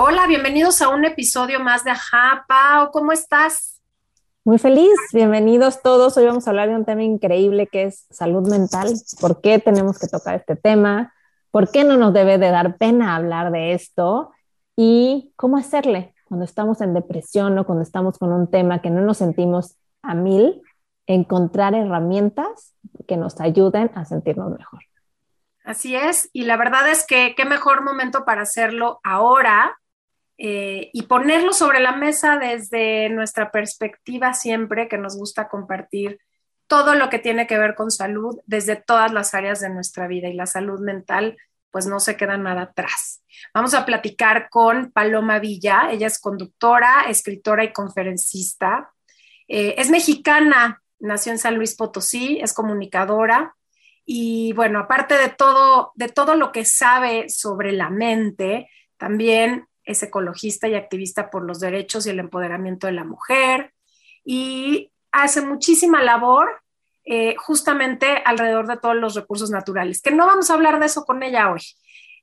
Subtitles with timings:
[0.00, 2.44] Hola, bienvenidos a un episodio más de Ajá.
[2.46, 3.82] Pau, ¿cómo estás?
[4.44, 6.16] Muy feliz, bienvenidos todos.
[6.16, 8.92] Hoy vamos a hablar de un tema increíble que es salud mental.
[9.20, 11.12] ¿Por qué tenemos que tocar este tema?
[11.50, 14.30] ¿Por qué no nos debe de dar pena hablar de esto?
[14.76, 19.00] ¿Y cómo hacerle cuando estamos en depresión o cuando estamos con un tema que no
[19.00, 20.62] nos sentimos a mil?
[21.08, 22.72] Encontrar herramientas
[23.08, 24.78] que nos ayuden a sentirnos mejor.
[25.64, 29.76] Así es, y la verdad es que qué mejor momento para hacerlo ahora
[30.38, 36.20] eh, y ponerlo sobre la mesa desde nuestra perspectiva siempre, que nos gusta compartir
[36.68, 40.28] todo lo que tiene que ver con salud desde todas las áreas de nuestra vida
[40.28, 41.36] y la salud mental
[41.70, 43.22] pues no se queda nada atrás.
[43.52, 48.92] Vamos a platicar con Paloma Villa, ella es conductora, escritora y conferencista.
[49.48, 53.54] Eh, es mexicana, nació en San Luis Potosí, es comunicadora
[54.04, 60.02] y bueno, aparte de todo, de todo lo que sabe sobre la mente, también es
[60.02, 63.72] ecologista y activista por los derechos y el empoderamiento de la mujer
[64.22, 66.60] y hace muchísima labor
[67.06, 71.06] eh, justamente alrededor de todos los recursos naturales, que no vamos a hablar de eso
[71.06, 71.62] con ella hoy.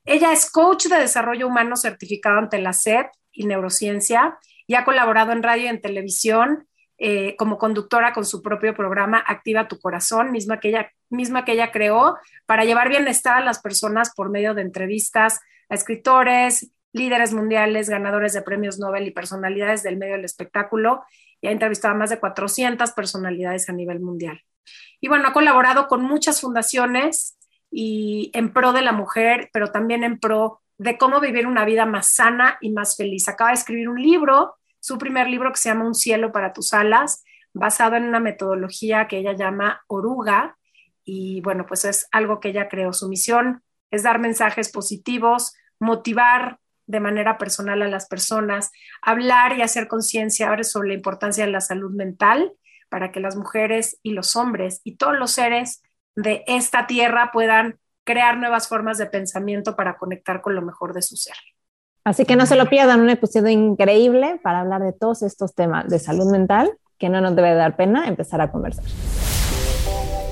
[0.04, 5.32] Ella es coach de desarrollo humano certificado ante la SED y neurociencia y ha colaborado
[5.32, 10.30] en radio y en televisión eh, como conductora con su propio programa Activa tu Corazón,
[10.30, 14.54] misma que, ella, misma que ella creó para llevar bienestar a las personas por medio
[14.54, 20.24] de entrevistas a escritores, líderes mundiales, ganadores de premios Nobel y personalidades del medio del
[20.24, 21.04] espectáculo
[21.40, 24.40] y ha entrevistado a más de 400 personalidades a nivel mundial.
[25.00, 27.38] Y bueno, ha colaborado con muchas fundaciones
[27.70, 31.86] y en pro de la mujer, pero también en pro de cómo vivir una vida
[31.86, 33.28] más sana y más feliz.
[33.28, 36.72] Acaba de escribir un libro, su primer libro que se llama Un cielo para tus
[36.72, 40.56] alas, basado en una metodología que ella llama oruga.
[41.04, 42.92] Y bueno, pues es algo que ella creó.
[42.92, 48.70] Su misión es dar mensajes positivos, motivar de manera personal a las personas,
[49.02, 52.52] hablar y hacer conciencia sobre la importancia de la salud mental
[52.88, 55.82] para que las mujeres y los hombres y todos los seres
[56.14, 61.02] de esta tierra puedan crear nuevas formas de pensamiento para conectar con lo mejor de
[61.02, 61.34] su ser.
[62.04, 65.88] Así que no se lo pierdan, un episodio increíble para hablar de todos estos temas
[65.88, 68.84] de salud mental que no nos debe dar pena empezar a conversar.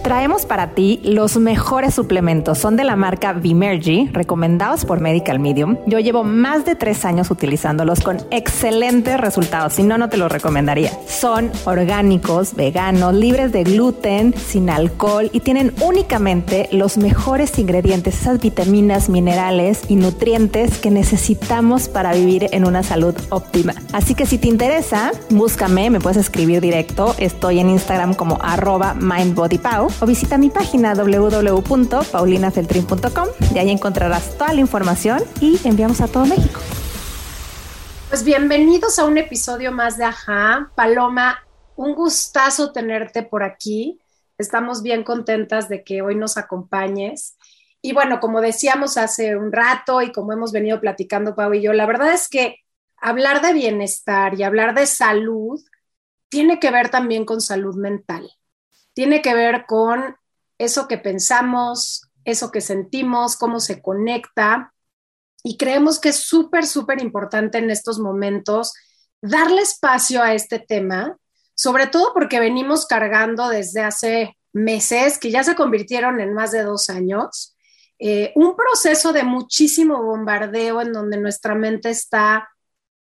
[0.05, 2.59] Traemos para ti los mejores suplementos.
[2.59, 5.79] Son de la marca Vimergy, recomendados por Medical Medium.
[5.87, 9.73] Yo llevo más de tres años utilizándolos con excelentes resultados.
[9.73, 10.91] Si no, no te los recomendaría.
[11.07, 18.43] Son orgánicos, veganos, libres de gluten, sin alcohol y tienen únicamente los mejores ingredientes, esas
[18.43, 23.73] vitaminas, minerales y nutrientes que necesitamos para vivir en una salud óptima.
[23.95, 27.15] Así que si te interesa, búscame, me puedes escribir directo.
[27.17, 33.29] Estoy en Instagram como arroba mindbodypow o visita mi página www.paulinafeltrin.com.
[33.53, 36.61] De ahí encontrarás toda la información y enviamos a todo México.
[38.09, 40.71] Pues bienvenidos a un episodio más de Ajá.
[40.75, 41.45] Paloma,
[41.77, 44.01] un gustazo tenerte por aquí.
[44.39, 47.37] Estamos bien contentas de que hoy nos acompañes.
[47.83, 51.73] Y bueno, como decíamos hace un rato y como hemos venido platicando Pau y yo,
[51.73, 52.57] la verdad es que
[52.97, 55.61] hablar de bienestar y hablar de salud
[56.29, 58.31] tiene que ver también con salud mental
[58.95, 60.17] tiene que ver con
[60.59, 64.73] eso que pensamos, eso que sentimos, cómo se conecta.
[65.43, 68.73] Y creemos que es súper, súper importante en estos momentos
[69.21, 71.17] darle espacio a este tema,
[71.55, 76.63] sobre todo porque venimos cargando desde hace meses, que ya se convirtieron en más de
[76.63, 77.57] dos años,
[77.99, 82.49] eh, un proceso de muchísimo bombardeo en donde nuestra mente está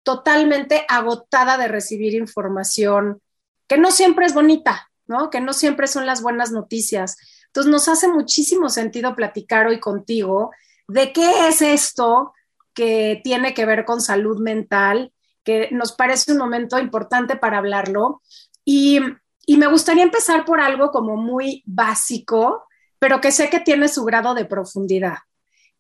[0.04, 3.22] totalmente agotada de recibir información
[3.68, 4.91] que no siempre es bonita,
[5.30, 7.18] que no siempre son las buenas noticias.
[7.48, 10.52] Entonces nos hace muchísimo sentido platicar hoy contigo
[10.88, 12.34] de qué es esto
[12.74, 15.14] que tiene que ver con salud mental,
[15.44, 18.22] que nos parece un momento importante para hablarlo.
[18.64, 19.00] Y,
[19.46, 22.66] y me gustaría empezar por algo como muy básico,
[23.00, 25.18] pero que sé que tiene su grado de profundidad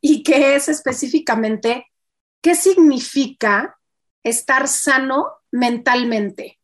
[0.01, 1.85] y que es específicamente
[2.41, 3.77] qué significa
[4.23, 6.60] estar sano mentalmente.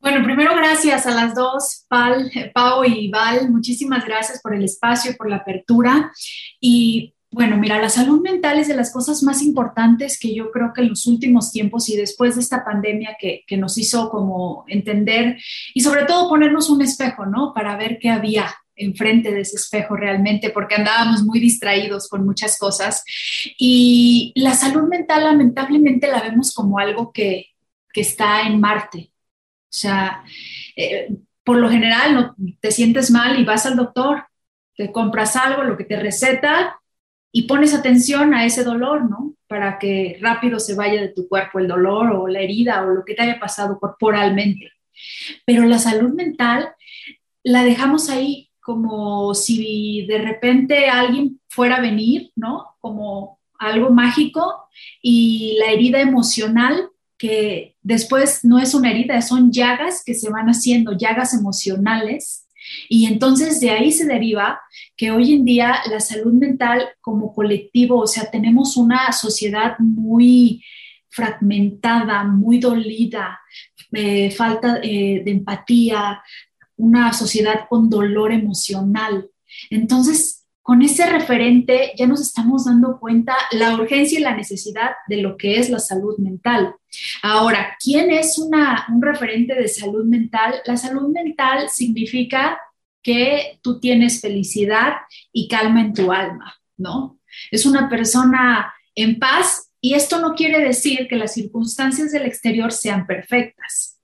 [0.00, 3.50] Bueno, primero gracias a las dos, Pal, Pau y Val.
[3.50, 6.10] Muchísimas gracias por el espacio, por la apertura.
[6.58, 10.72] Y Bueno, mira, la salud mental es de las cosas más importantes que yo creo
[10.72, 14.64] que en los últimos tiempos y después de esta pandemia que, que, nos hizo como
[14.66, 15.38] entender
[15.72, 17.52] y sobre todo ponernos un espejo, ¿no?
[17.54, 22.58] Para ver qué había enfrente de ese espejo realmente, porque andábamos muy distraídos con muchas
[22.58, 23.04] cosas.
[23.58, 27.46] Y la salud mental lamentablemente la vemos como algo que,
[27.92, 29.12] que está en Marte.
[29.70, 30.24] O sea,
[30.74, 31.08] eh,
[31.44, 34.24] por lo general no, te sientes mal y vas al doctor,
[34.76, 36.80] te compras algo, lo que te receta
[37.32, 39.34] y pones atención a ese dolor, ¿no?
[39.46, 43.04] Para que rápido se vaya de tu cuerpo el dolor o la herida o lo
[43.04, 44.72] que te haya pasado corporalmente.
[45.46, 46.70] Pero la salud mental
[47.44, 52.76] la dejamos ahí como si de repente alguien fuera a venir, ¿no?
[52.80, 54.68] Como algo mágico
[55.00, 56.90] y la herida emocional
[57.20, 62.46] que después no es una herida, son llagas que se van haciendo, llagas emocionales.
[62.88, 64.58] Y entonces de ahí se deriva
[64.96, 70.64] que hoy en día la salud mental como colectivo, o sea, tenemos una sociedad muy
[71.10, 73.38] fragmentada, muy dolida,
[73.92, 76.22] eh, falta eh, de empatía,
[76.76, 79.28] una sociedad con dolor emocional.
[79.68, 80.39] Entonces,
[80.70, 85.36] con ese referente ya nos estamos dando cuenta la urgencia y la necesidad de lo
[85.36, 86.76] que es la salud mental.
[87.24, 90.62] Ahora, ¿quién es una, un referente de salud mental?
[90.66, 92.60] La salud mental significa
[93.02, 94.92] que tú tienes felicidad
[95.32, 97.18] y calma en tu alma, ¿no?
[97.50, 102.70] Es una persona en paz y esto no quiere decir que las circunstancias del exterior
[102.70, 103.98] sean perfectas,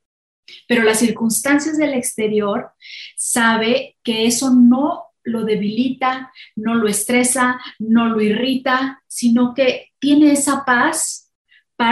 [0.66, 2.72] pero las circunstancias del exterior
[3.14, 10.32] sabe que eso no lo debilita, no lo estresa, no lo irrita, sino que tiene
[10.32, 11.26] esa paz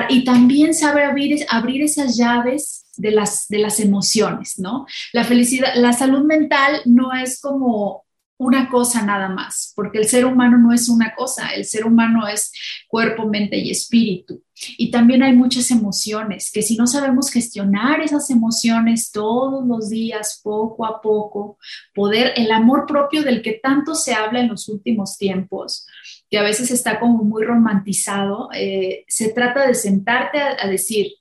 [0.08, 4.86] y también sabe abrir, abrir esas llaves de las, de las emociones, ¿no?
[5.12, 8.04] La felicidad, la salud mental no es como
[8.38, 12.26] una cosa nada más, porque el ser humano no es una cosa, el ser humano
[12.26, 12.52] es
[12.88, 14.42] cuerpo, mente y espíritu.
[14.78, 20.40] Y también hay muchas emociones, que si no sabemos gestionar esas emociones todos los días,
[20.42, 21.58] poco a poco,
[21.94, 25.86] poder, el amor propio del que tanto se habla en los últimos tiempos,
[26.30, 31.12] que a veces está como muy romantizado, eh, se trata de sentarte a, a decir,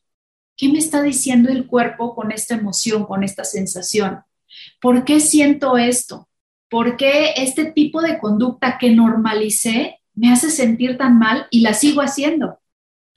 [0.56, 4.20] ¿qué me está diciendo el cuerpo con esta emoción, con esta sensación?
[4.80, 6.30] ¿Por qué siento esto?
[6.70, 11.74] ¿Por qué este tipo de conducta que normalicé me hace sentir tan mal y la
[11.74, 12.60] sigo haciendo?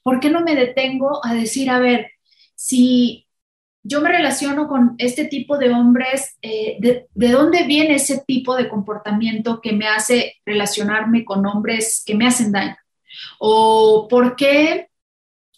[0.06, 2.12] ¿Por qué no me detengo a decir, a ver,
[2.54, 3.26] si
[3.82, 8.54] yo me relaciono con este tipo de hombres, eh, de, ¿de dónde viene ese tipo
[8.54, 12.76] de comportamiento que me hace relacionarme con hombres que me hacen daño?
[13.40, 14.90] ¿O por qué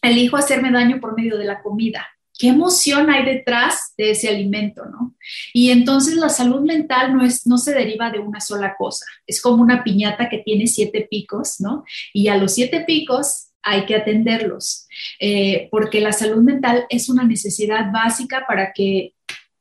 [0.01, 2.09] elijo hacerme daño por medio de la comida?
[2.39, 5.17] qué emoción hay detrás de ese alimento, ¿no?
[5.53, 9.43] Y entonces la salud mental no, es, no se deriva de una sola cosa, es
[9.43, 11.83] como una piñata que tiene siete picos, ¿no?
[12.13, 14.87] Y a los siete picos hay que atenderlos,
[15.21, 19.15] eh, porque la salud mental es una necesidad básica para que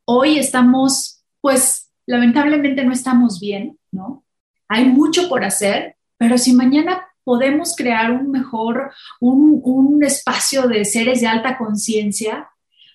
[0.06, 4.24] hoy estamos, pues lamentablemente no estamos bien, ¿no?
[4.70, 10.86] Hay mucho por hacer, pero si mañana podemos crear un mejor, un, un espacio de
[10.86, 12.50] seres de alta conciencia,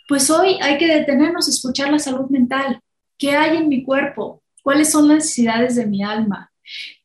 [0.08, 2.81] pues hoy hay que detenernos a escuchar la salud mental.
[3.19, 4.43] ¿Qué hay en mi cuerpo?
[4.62, 6.50] ¿Cuáles son las necesidades de mi alma?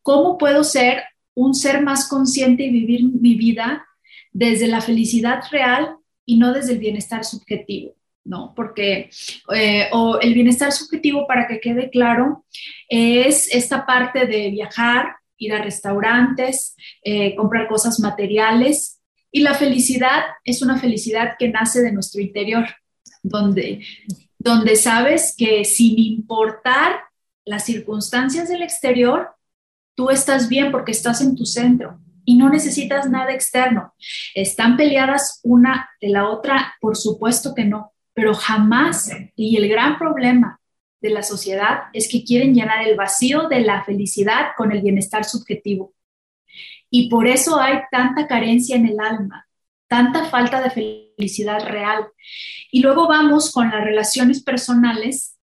[0.02, 1.04] ¿Cómo puedo ser
[1.38, 3.86] un ser más consciente y vivir mi vida
[4.32, 7.96] desde la felicidad real y no desde el bienestar subjetivo?
[8.24, 8.54] ¿no?
[8.56, 9.10] Porque,
[9.56, 12.46] eh, o el bienestar subjetivo, para que quede claro,
[12.90, 19.00] es esta parte de viajar, ir a restaurantes, eh, comprar cosas materiales,
[19.32, 22.66] y la felicidad es una felicidad que nace de nuestro interior,
[23.22, 23.86] donde,
[24.40, 27.02] donde sabes que sin importar
[27.46, 29.37] las circunstancias del exterior,
[29.98, 33.96] tú estás bien porque estás en tu centro y no necesitas nada externo.
[34.36, 36.76] ¿Están peleadas una de la otra?
[36.80, 39.10] Por supuesto que no, pero jamás.
[39.36, 40.62] Y el gran problema
[41.02, 45.26] de la sociedad es que quieren llenar el vacío de la felicidad con el bienestar
[45.26, 45.96] subjetivo.
[46.92, 49.48] Y por eso hay tanta carencia en el alma,
[49.88, 50.70] tanta falta de
[51.18, 52.06] felicidad real.
[52.72, 55.37] Y luego vamos con las relaciones personales.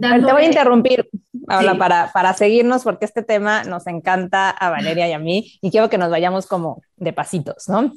[0.00, 1.08] Te voy a interrumpir,
[1.46, 5.70] Paula, para, para seguirnos, porque este tema nos encanta a Valeria y a mí, y
[5.70, 7.92] quiero que nos vayamos como de pasitos, ¿no?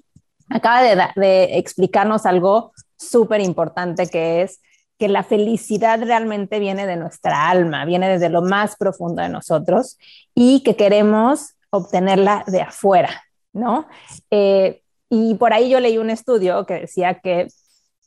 [0.49, 4.61] Acaba de, de explicarnos algo súper importante que es
[4.97, 9.97] que la felicidad realmente viene de nuestra alma, viene desde lo más profundo de nosotros
[10.35, 13.87] y que queremos obtenerla de afuera, ¿no?
[14.29, 17.47] Eh, y por ahí yo leí un estudio que decía que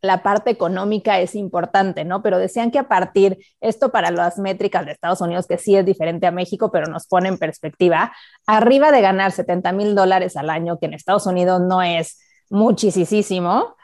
[0.05, 2.23] la parte económica es importante, ¿no?
[2.23, 5.85] Pero decían que a partir, esto para las métricas de Estados Unidos, que sí es
[5.85, 8.13] diferente a México, pero nos pone en perspectiva,
[8.47, 12.19] arriba de ganar 70 mil dólares al año, que en Estados Unidos no es
[12.51, 13.77] muchísimo,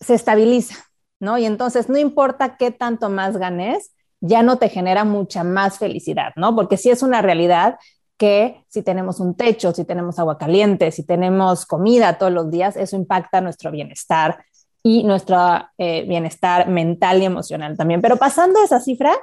[0.00, 0.76] se estabiliza,
[1.20, 1.36] ¿no?
[1.36, 6.32] Y entonces no importa qué tanto más ganes, ya no te genera mucha más felicidad,
[6.36, 6.56] ¿no?
[6.56, 7.76] Porque sí es una realidad
[8.16, 12.76] que si tenemos un techo, si tenemos agua caliente, si tenemos comida todos los días,
[12.76, 14.44] eso impacta nuestro bienestar
[14.82, 15.38] y nuestro
[15.78, 18.00] eh, bienestar mental y emocional también.
[18.00, 19.14] Pero pasando esa cifra,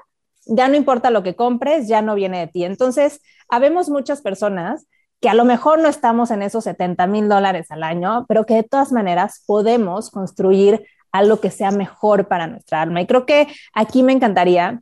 [0.45, 2.63] ya no importa lo que compres, ya no viene de ti.
[2.63, 4.87] Entonces, habemos muchas personas
[5.19, 8.55] que a lo mejor no estamos en esos 70 mil dólares al año, pero que
[8.55, 13.01] de todas maneras podemos construir algo que sea mejor para nuestra alma.
[13.01, 14.81] Y creo que aquí me encantaría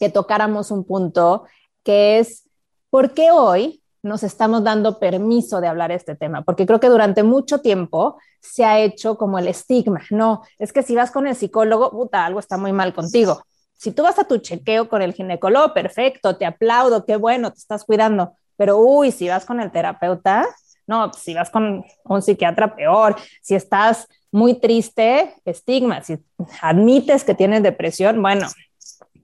[0.00, 1.44] que tocáramos un punto
[1.84, 2.48] que es,
[2.90, 7.22] ¿por qué hoy nos estamos dando permiso de hablar este tema, porque creo que durante
[7.22, 11.36] mucho tiempo se ha hecho como el estigma, no, es que si vas con el
[11.36, 13.42] psicólogo, puta, algo está muy mal contigo.
[13.74, 17.58] Si tú vas a tu chequeo con el ginecólogo, perfecto, te aplaudo, qué bueno, te
[17.58, 20.46] estás cuidando, pero uy, si vas con el terapeuta,
[20.86, 26.18] no, si vas con un psiquiatra, peor, si estás muy triste, estigma, si
[26.60, 28.48] admites que tienes depresión, bueno,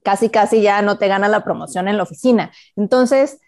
[0.03, 2.51] casi, casi ya no te gana la promoción en la oficina.
[2.75, 3.39] Entonces,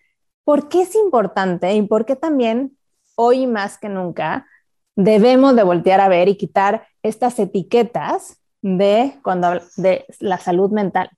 [0.43, 2.77] ¿Por qué es importante y por qué también
[3.15, 4.47] hoy más que nunca
[4.95, 11.09] debemos de voltear a ver y quitar estas etiquetas de cuando de la salud mental?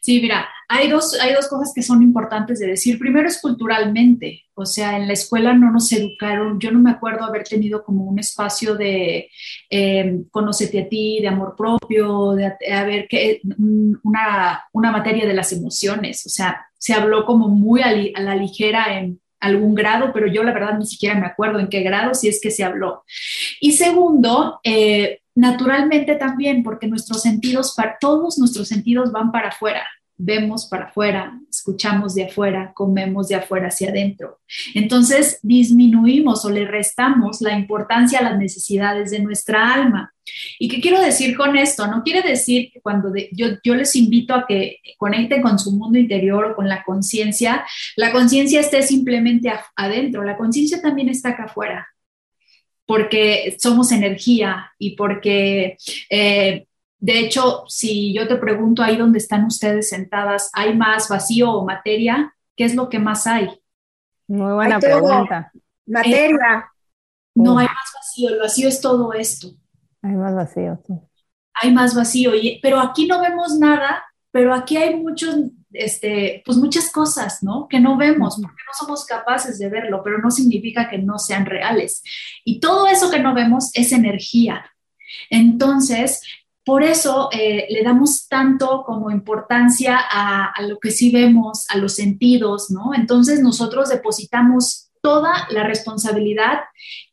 [0.00, 2.98] Sí, mira, hay dos, hay dos cosas que son importantes de decir.
[2.98, 7.24] Primero es culturalmente, o sea, en la escuela no nos educaron, yo no me acuerdo
[7.24, 9.30] haber tenido como un espacio de
[9.68, 13.40] eh, conócete a ti, de amor propio, de a, ver qué,
[14.04, 18.98] una, una materia de las emociones, o sea, se habló como muy a, la ligera
[18.98, 22.28] en algún grado, pero yo la verdad ni siquiera me acuerdo en qué grado, si
[22.28, 23.04] es que se habló.
[23.60, 29.86] Y segundo, eh, naturalmente también, porque nuestros sentidos, todos nuestros sentidos van para afuera
[30.22, 34.40] vemos para afuera, escuchamos de afuera, comemos de afuera hacia adentro.
[34.74, 40.12] Entonces disminuimos o le restamos la importancia a las necesidades de nuestra alma.
[40.58, 41.86] ¿Y qué quiero decir con esto?
[41.86, 45.98] No quiere decir que cuando yo, yo les invito a que conecten con su mundo
[45.98, 47.64] interior o con la conciencia,
[47.96, 51.88] la conciencia esté simplemente adentro, la conciencia también está acá afuera
[52.90, 55.76] porque somos energía y porque
[56.10, 56.66] eh,
[56.98, 61.64] de hecho, si yo te pregunto ahí donde están ustedes sentadas, ¿hay más vacío o
[61.64, 62.34] materia?
[62.56, 63.48] ¿Qué es lo que más hay?
[64.26, 65.52] Muy buena pregunta.
[65.86, 66.68] Materia.
[67.36, 69.52] no hay más vacío, el vacío es todo esto.
[70.02, 70.94] Hay más vacío, sí.
[71.62, 75.36] Hay más vacío, pero aquí no vemos nada, pero aquí hay muchos,
[75.72, 77.68] este, pues muchas cosas, ¿no?
[77.68, 81.46] Que no vemos, porque no somos capaces de verlo, pero no significa que no sean
[81.46, 82.02] reales.
[82.44, 84.64] Y todo eso que no vemos es energía.
[85.28, 86.22] Entonces,
[86.64, 91.94] por eso eh, le damos tanto como importancia a, lo que sí vemos, a los
[91.94, 92.94] sentidos, ¿no?
[92.94, 96.60] Entonces nosotros depositamos toda la responsabilidad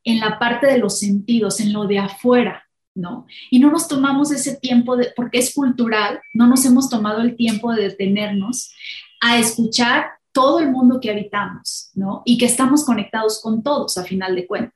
[0.03, 2.66] en la parte de los sentidos, en lo de afuera,
[2.97, 3.25] ¿no?
[3.49, 7.35] Y no nos tomamos ese tiempo, de, porque es cultural, no nos hemos tomado el
[7.35, 8.71] tiempo de detenernos
[9.21, 12.21] a escuchar todo el mundo que habitamos, ¿no?
[12.25, 14.73] Y que estamos conectados con todos a final de cuentas.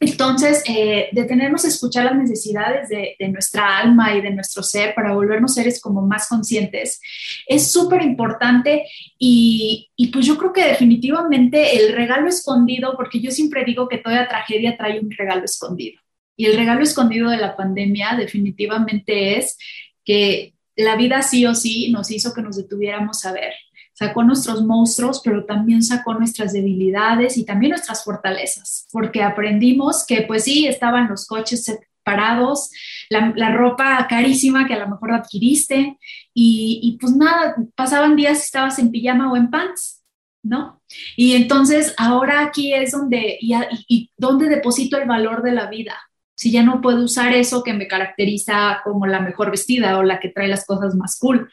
[0.00, 5.12] Entonces, eh, detenernos a escuchar las necesidades de, nuestra alma y de nuestro ser para
[5.12, 7.00] volvernos seres como más conscientes
[7.46, 8.84] es súper importante
[9.18, 13.98] y, y, pues yo creo que definitivamente el regalo escondido, porque yo siempre digo que
[13.98, 16.00] toda tragedia trae un regalo escondido
[16.38, 19.58] y el regalo escondido de la pandemia definitivamente es
[20.04, 23.52] que la vida sí o sí nos hizo que nos detuviéramos a ver
[23.98, 30.22] sacó nuestros monstruos, pero también sacó nuestras debilidades y también nuestras fortalezas, porque aprendimos que
[30.22, 32.70] pues sí, estaban los coches separados,
[33.10, 35.98] la, ropa carísima que a lo mejor adquiriste
[36.32, 40.04] y, pues nada, pasaban días y estabas en pijama o en pants,
[40.44, 40.80] ¿no?
[41.16, 43.52] Y entonces ahora aquí es donde, y,
[43.88, 46.07] y donde deposito el valor de la vida,
[46.38, 50.20] si ya no puedo usar eso que me caracteriza como la mejor vestida o la
[50.20, 51.50] que trae las cosas más cool,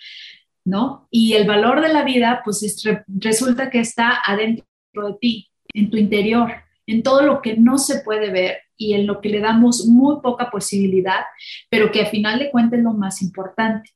[0.64, 1.08] ¿no?
[1.10, 4.64] Y el valor de la vida, pues resulta que está adentro
[4.94, 6.52] de ti, en tu interior,
[6.86, 10.22] en todo lo que no se puede ver y en lo que le damos muy
[10.22, 11.22] poca posibilidad,
[11.68, 13.90] pero que a final de cuentas es lo más importante.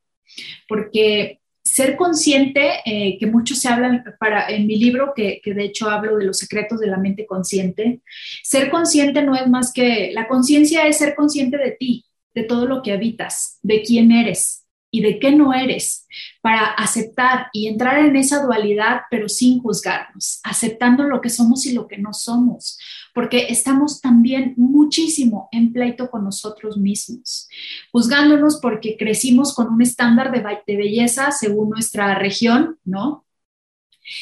[0.67, 1.38] Porque
[1.79, 5.89] ser consciente, eh, que mucho se habla para, en mi libro, que, que, de hecho
[5.89, 8.01] hablo de los secretos de la mente consciente,
[8.43, 12.05] ser consciente no es más que, la conciencia es ser consciente de ti,
[12.35, 16.07] de todo lo que habitas, de quién eres, y de qué no eres,
[16.41, 21.73] para aceptar y entrar en esa dualidad, pero sin juzgarnos, aceptando lo que somos y
[21.73, 22.79] lo que no somos,
[23.13, 27.47] porque estamos también muchísimo en pleito con nosotros mismos,
[27.91, 33.25] juzgándonos porque crecimos con un estándar de, belleza según nuestra región, ¿no?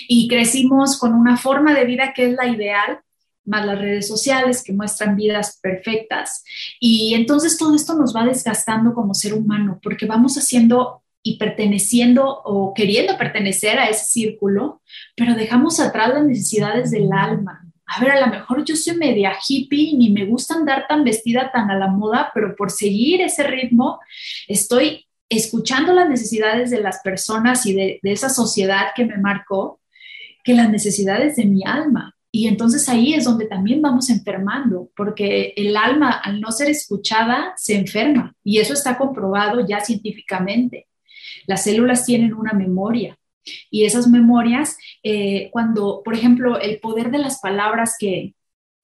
[0.10, 3.00] Y crecimos con una forma de vida que es la ideal,
[3.48, 6.44] más las redes sociales que muestran vidas perfectas.
[6.80, 12.42] Y entonces todo esto nos va desgastando como ser humano porque vamos haciendo y perteneciendo
[12.44, 14.82] o queriendo pertenecer a ese círculo,
[15.16, 17.63] pero dejamos atrás las necesidades del alma.
[17.86, 21.51] A ver, a lo mejor yo soy media hippie, ni me gusta andar tan vestida
[21.51, 24.00] tan a la moda, pero por seguir ese ritmo
[24.48, 29.82] estoy escuchando las necesidades de las personas y de, de esa sociedad que me marcó,
[30.44, 32.17] que las necesidades de mi alma.
[32.38, 37.53] Y entonces ahí es donde también vamos enfermando, porque el alma al no ser escuchada
[37.58, 40.88] se enferma y eso está comprobado ya científicamente.
[41.48, 43.17] Las células tienen una memoria
[43.72, 48.36] y esas memorias, eh, cuando, por ejemplo, el poder de las palabras que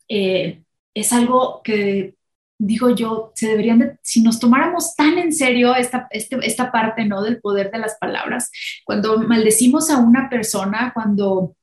[0.09, 0.63] eh,
[0.95, 2.15] es algo que
[2.57, 7.05] digo yo, se deberían de, si nos tomáramos tan en serio esta, este, esta parte,
[7.05, 7.21] ¿no?
[7.21, 8.49] Del poder de las palabras,
[8.83, 11.55] cuando maldecimos a una persona, cuando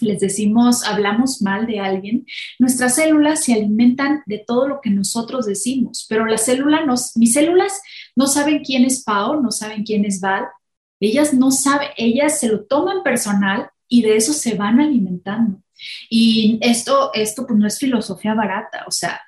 [0.00, 2.26] les decimos, hablamos mal de alguien,
[2.58, 7.32] nuestras células se alimentan de todo lo que nosotros decimos, pero la célula nos, mis
[7.32, 7.80] células
[8.16, 10.44] no saben quién es Pau, no saben quién es Val,
[11.00, 15.60] ellas no saben, ellas se lo toman personal y de eso se van alimentando.
[16.08, 19.20] Y esto, esto pues no es filosofía barata, o sea,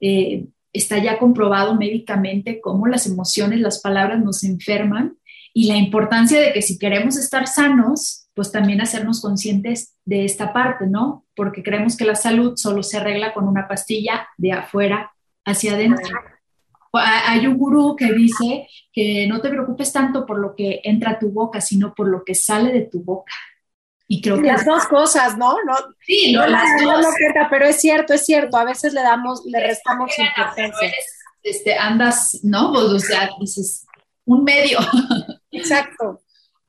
[0.00, 5.16] eh, está ya comprobado médicamente cómo las emociones, las palabras nos enferman
[5.54, 10.52] y la importancia de que si queremos estar sanos, pues también hacernos conscientes de esta
[10.52, 11.24] parte, ¿no?
[11.34, 15.10] Porque creemos que la salud solo se arregla con una pastilla de afuera
[15.46, 16.06] hacia adentro.
[16.92, 21.18] Hay un gurú que dice que no te preocupes tanto por lo que entra a
[21.18, 23.32] tu boca, sino por lo que sale de tu boca.
[24.06, 25.56] Y creo que las dos cosas, ¿no?
[25.64, 27.06] no sí, no, las dos.
[27.48, 28.58] pero es cierto, es cierto.
[28.58, 30.92] A veces le damos, le restamos importancia.
[31.42, 32.70] este, andas, ¿no?
[32.70, 33.86] Pues, o sea, dices,
[34.26, 34.78] un medio.
[35.52, 36.20] Exacto.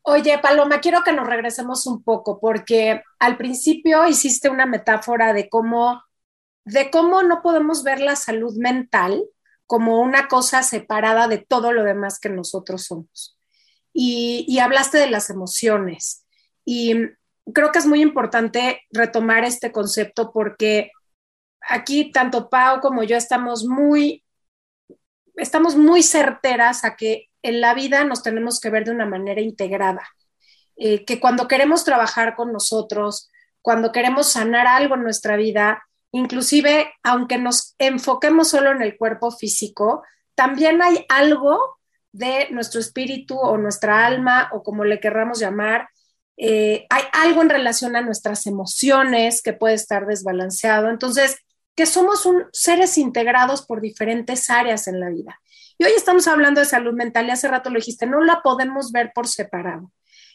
[0.09, 5.49] Oye, Paloma, quiero que nos regresemos un poco porque al principio hiciste una metáfora de
[5.49, 6.01] cómo,
[6.63, 9.21] de cómo no podemos ver la salud mental
[9.65, 13.37] como una cosa separada de todo lo demás que nosotros somos.
[13.91, 16.25] Y, hablaste de las emociones.
[16.63, 16.95] Y
[17.53, 20.91] creo que es muy importante retomar este concepto porque
[21.59, 24.23] aquí tanto Pau como yo estamos muy,
[25.35, 29.41] estamos muy certeras a que en la vida nos tenemos que ver de una manera
[29.41, 30.07] integrada,
[30.75, 33.29] eh, que cuando queremos trabajar con nosotros,
[33.61, 39.31] cuando queremos sanar algo en nuestra vida, inclusive aunque nos enfoquemos solo en el cuerpo
[39.31, 40.03] físico,
[40.35, 41.77] también hay algo
[42.11, 45.89] de nuestro espíritu o nuestra alma o como le querramos llamar,
[46.37, 50.89] eh, hay algo en relación a nuestras emociones que puede estar desbalanceado.
[50.89, 51.37] Entonces,
[51.75, 55.39] que somos un, seres integrados por diferentes áreas en la vida.
[55.77, 58.91] Y hoy estamos hablando de salud mental y hace rato lo dijiste, no la podemos
[58.91, 59.91] ver por separado.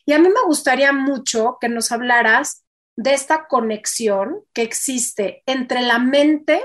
[0.06, 2.64] Y a mí me gustaría mucho que nos hablaras
[2.96, 6.62] de esta conexión que existe entre la mente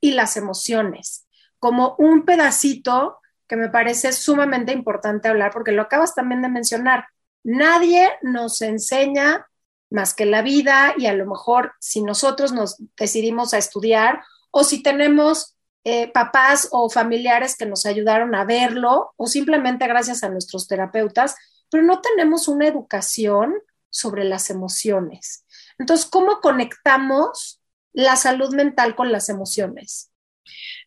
[0.00, 1.26] y las emociones,
[1.58, 7.06] como un pedacito que me parece sumamente importante hablar, porque lo acabas también de mencionar.
[7.42, 9.46] Nadie nos enseña
[9.90, 14.64] más que la vida y a lo mejor si nosotros nos decidimos a estudiar o
[14.64, 15.53] si tenemos
[15.84, 21.36] eh, papás o familiares que nos ayudaron a verlo o simplemente gracias a nuestros terapeutas,
[21.70, 23.54] pero no tenemos una educación
[23.90, 25.44] sobre las emociones.
[25.78, 27.60] Entonces, ¿cómo conectamos
[27.92, 30.10] la salud mental con las emociones?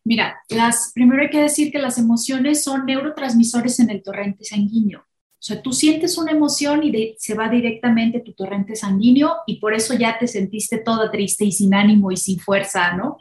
[0.04, 5.06] Mira, las, primero hay que decir que las emociones son neurotransmisores en el torrente sanguíneo.
[5.40, 9.60] O sea, tú sientes una emoción y se va directamente a tu torrente sanguíneo y
[9.60, 13.20] por eso ya te sentiste toda triste y sin ánimo y sin fuerza, ¿no?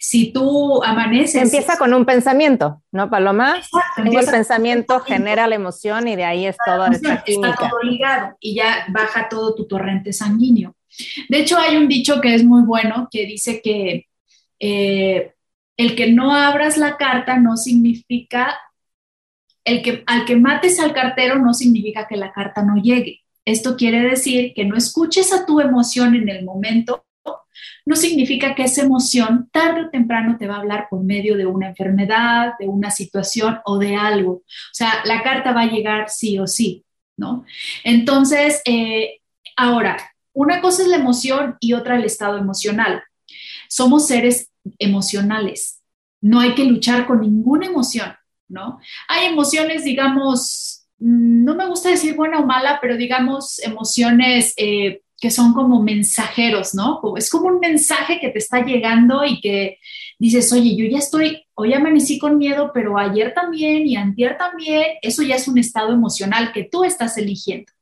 [0.00, 1.40] Si tú amaneces...
[1.40, 3.58] Empieza con un pensamiento, ¿no, Paloma?
[3.58, 7.50] Exacto, el pensamiento genera la emoción y de ahí es toda esta química.
[7.50, 10.74] Está todo ligado y ya baja todo tu torrente sanguíneo.
[11.28, 14.08] De hecho, hay un dicho que es muy bueno que dice que
[14.58, 15.32] eh,
[15.76, 18.58] el que no abras la carta no significa
[19.64, 23.20] el que, al que mates al cartero no significa que la carta no llegue.
[23.44, 27.04] Esto quiere decir que no escuches a tu emoción en el momento,
[27.84, 31.46] no significa que esa emoción tarde o temprano te va a hablar por medio de
[31.46, 34.32] una enfermedad, de una situación o de algo.
[34.32, 36.84] O sea, la carta va a llegar sí o sí,
[37.16, 37.44] ¿no?
[37.84, 39.20] Entonces, eh,
[39.56, 39.96] ahora,
[40.32, 43.02] una cosa es la emoción y otra el estado emocional.
[43.68, 45.82] Somos seres emocionales.
[46.20, 48.14] No hay que luchar con ninguna emoción.
[48.52, 48.78] ¿No?
[49.08, 55.02] Hay emociones, digamos, mm, no me gusta decir buena o mala, pero digamos emociones eh,
[55.20, 57.00] que son como mensajeros, ¿no?
[57.16, 59.78] Es como un mensaje que te está llegando y que
[60.18, 64.84] dices, oye, yo ya estoy, hoy amanecí con miedo, pero ayer también y antier también,
[65.00, 67.72] eso ya es un estado emocional que tú estás eligiendo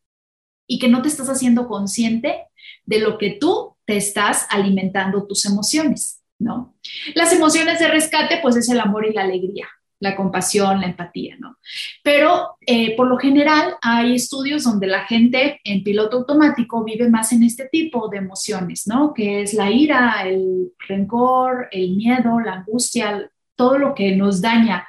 [0.66, 2.44] y que no te estás haciendo consciente
[2.84, 6.76] de lo que tú te estás alimentando tus emociones, ¿no?
[7.14, 9.66] Las emociones de rescate, pues es el amor y la alegría,
[10.00, 11.58] la compasión, la empatía, ¿no?
[12.02, 17.32] Pero eh, por lo general hay estudios donde la gente en piloto automático vive más
[17.32, 19.12] en este tipo de emociones, ¿no?
[19.14, 24.88] Que es la ira, el rencor, el miedo, la angustia, todo lo que nos daña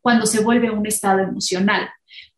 [0.00, 1.88] cuando se vuelve un estado emocional,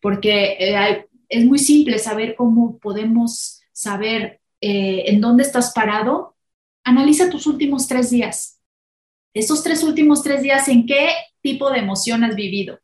[0.01, 6.37] porque eh, es muy simple saber cómo podemos saber eh, en dónde estás parado.
[6.85, 8.52] Analiza tus últimos tres días.
[9.35, 12.79] Estos tres últimos tres días, ¿en qué tipo de emoción has vivido?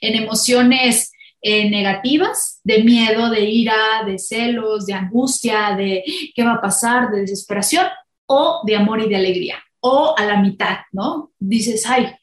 [0.00, 1.12] ¿En emociones
[1.42, 7.10] eh, negativas, de miedo, de ira, de celos, de angustia, de qué va a pasar,
[7.10, 7.86] de desesperación,
[8.26, 9.56] o de amor y de alegría?
[9.80, 11.32] O a la mitad, ¿no?
[11.38, 12.14] Dices, ay,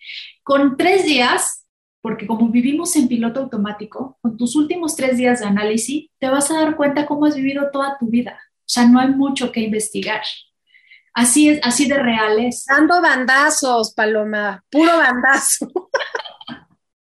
[0.43, 1.61] con tres días
[2.01, 6.49] porque como vivimos en piloto automático, con tus últimos tres días de análisis, te vas
[6.49, 8.39] a dar cuenta cómo has vivido toda tu vida.
[8.59, 10.21] O sea, no hay mucho que investigar.
[11.13, 12.65] Así es, así de reales.
[12.67, 15.67] Dando bandazos, Paloma, puro bandazo.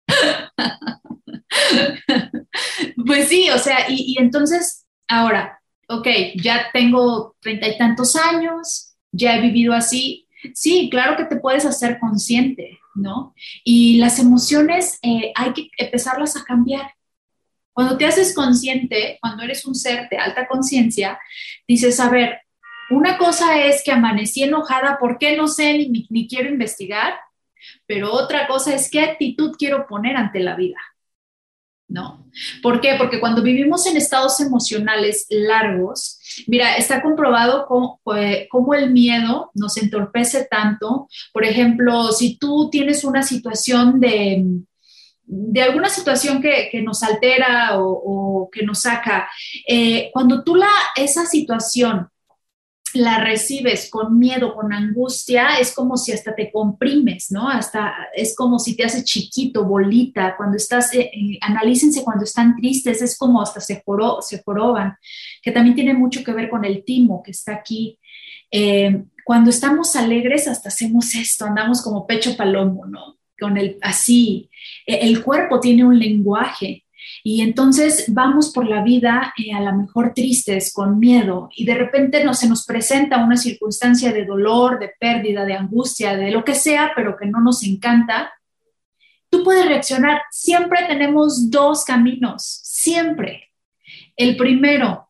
[3.06, 6.08] pues sí, o sea, y, y entonces, ahora, ok,
[6.42, 10.28] ya tengo treinta y tantos años, ya he vivido así.
[10.54, 13.34] Sí, claro que te puedes hacer consciente, ¿no?
[13.64, 16.92] Y las emociones eh, hay que empezarlas a cambiar.
[17.74, 21.20] Cuando te haces consciente, cuando eres un ser de alta conciencia,
[21.68, 22.40] dices, a ver,
[22.90, 27.16] una cosa es que amanecí enojada, ¿por qué no sé ni, quiero investigar?
[27.88, 30.78] Pero otra cosa es qué actitud quiero poner ante la vida.
[31.88, 32.26] ¿no?
[32.64, 32.96] ¿Por qué?
[32.98, 40.46] Porque cuando vivimos en estados emocionales largos, mira, está comprobado cómo, el miedo nos entorpece
[40.50, 41.08] tanto.
[41.32, 44.44] Por ejemplo, si tú tienes una situación de,
[45.26, 49.30] de alguna situación que, nos altera o, que nos saca,
[49.68, 52.10] eh, cuando tú la, esa situación
[52.96, 57.50] la recibes con miedo, con angustia, es como si hasta te comprimes, ¿no?
[57.50, 60.36] Hasta es como si te hace chiquito, bolita.
[60.38, 63.84] Cuando estás, eh, eh, analícense cuando están tristes, es como hasta se,
[64.22, 64.98] se joroban,
[65.42, 68.00] que también tiene mucho que ver con el timo que está aquí.
[68.50, 73.18] Eh, cuando estamos alegres, hasta hacemos esto, andamos como pecho palomo, ¿no?
[73.38, 74.50] Con el así.
[74.86, 76.85] E, el cuerpo tiene un lenguaje
[77.24, 81.76] y entonces vamos por la vida eh, a lo mejor tristes, con miedo, y de
[81.76, 86.44] repente no, se nos presenta una circunstancia de dolor, de pérdida, de angustia, de lo
[86.44, 88.34] que sea, pero que no nos encanta.
[89.30, 90.22] Tú puedes reaccionar.
[90.32, 93.52] Siempre tenemos dos caminos, siempre.
[94.16, 95.10] El primero,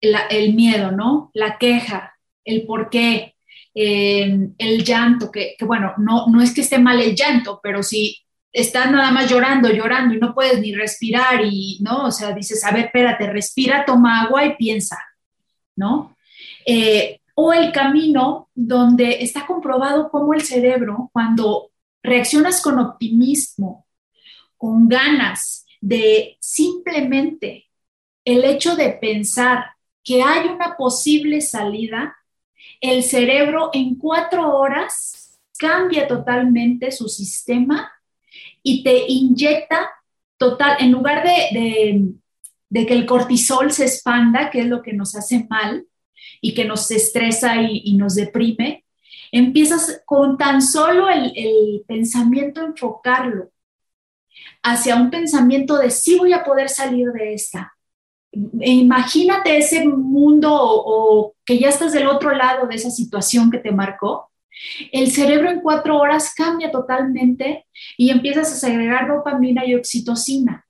[0.00, 1.30] el miedo, ¿no?
[1.34, 3.36] La queja, el por qué,
[3.74, 7.82] eh, el llanto, que, que, bueno, no, no es que esté mal el llanto, pero
[7.82, 8.18] si
[8.52, 12.06] estás nada más llorando, llorando y no puedes ni respirar y, ¿no?
[12.06, 14.98] O sea, dices, a ver, espérate, respira, toma agua y piensa,
[15.74, 16.16] ¿no?
[16.66, 21.70] Eh, o el camino donde está comprobado cómo el cerebro, cuando
[22.02, 23.86] reaccionas con optimismo,
[24.58, 27.68] con ganas de simplemente
[28.24, 29.64] el hecho de pensar
[30.04, 32.16] que hay una posible salida,
[32.80, 37.90] el cerebro en cuatro horas cambia totalmente su sistema
[38.62, 39.90] y te inyecta
[40.38, 45.46] total, en lugar de, que el cortisol se expanda, que es lo que nos hace
[45.48, 45.86] mal
[46.40, 48.84] y que nos estresa y, nos deprime,
[49.30, 53.50] empiezas con tan solo el, pensamiento enfocarlo
[54.62, 57.72] hacia un pensamiento de sí voy a poder salir de esta.
[58.32, 63.72] Imagínate ese mundo o que ya estás del otro lado de esa situación que te
[63.72, 64.31] marcó
[64.92, 70.66] el cerebro en cuatro horas cambia totalmente y empiezas a segregar dopamina y oxitocina,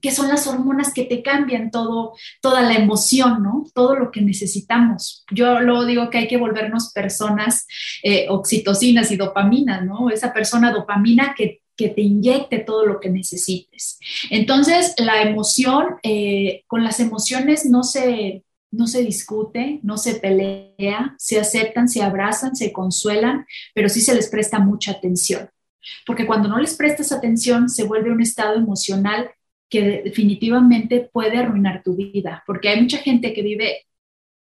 [0.00, 3.64] que son las hormonas que te cambian todo, toda la emoción, ¿no?
[3.74, 5.24] Todo lo que necesitamos.
[5.30, 7.66] Yo luego digo que hay que volvernos personas
[8.02, 10.10] eh, oxitocinas y dopamina, ¿no?
[10.10, 14.00] Esa persona dopamina que que te inyecte todo lo que necesites.
[14.30, 21.14] Entonces, la emoción, eh, con las emociones no se, no se discute, no se pelea,
[21.18, 25.48] se aceptan, se abrazan, se consuelan, pero sí se les presta mucha atención.
[26.06, 29.30] Porque cuando no les prestas atención, se vuelve un estado emocional
[29.68, 33.86] que definitivamente puede arruinar tu vida, porque hay mucha gente que vive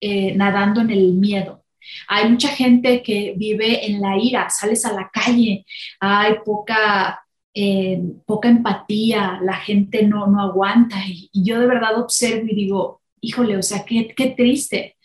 [0.01, 1.63] eh, nadando en el miedo.
[2.07, 5.65] Hay mucha gente que vive en la ira, sales a la calle,
[5.99, 7.21] hay poca
[7.59, 13.01] eh, poca empatía, la gente no, no aguanta y, yo de verdad observo y digo,
[13.27, 14.95] híjole, o sea, qué, qué triste,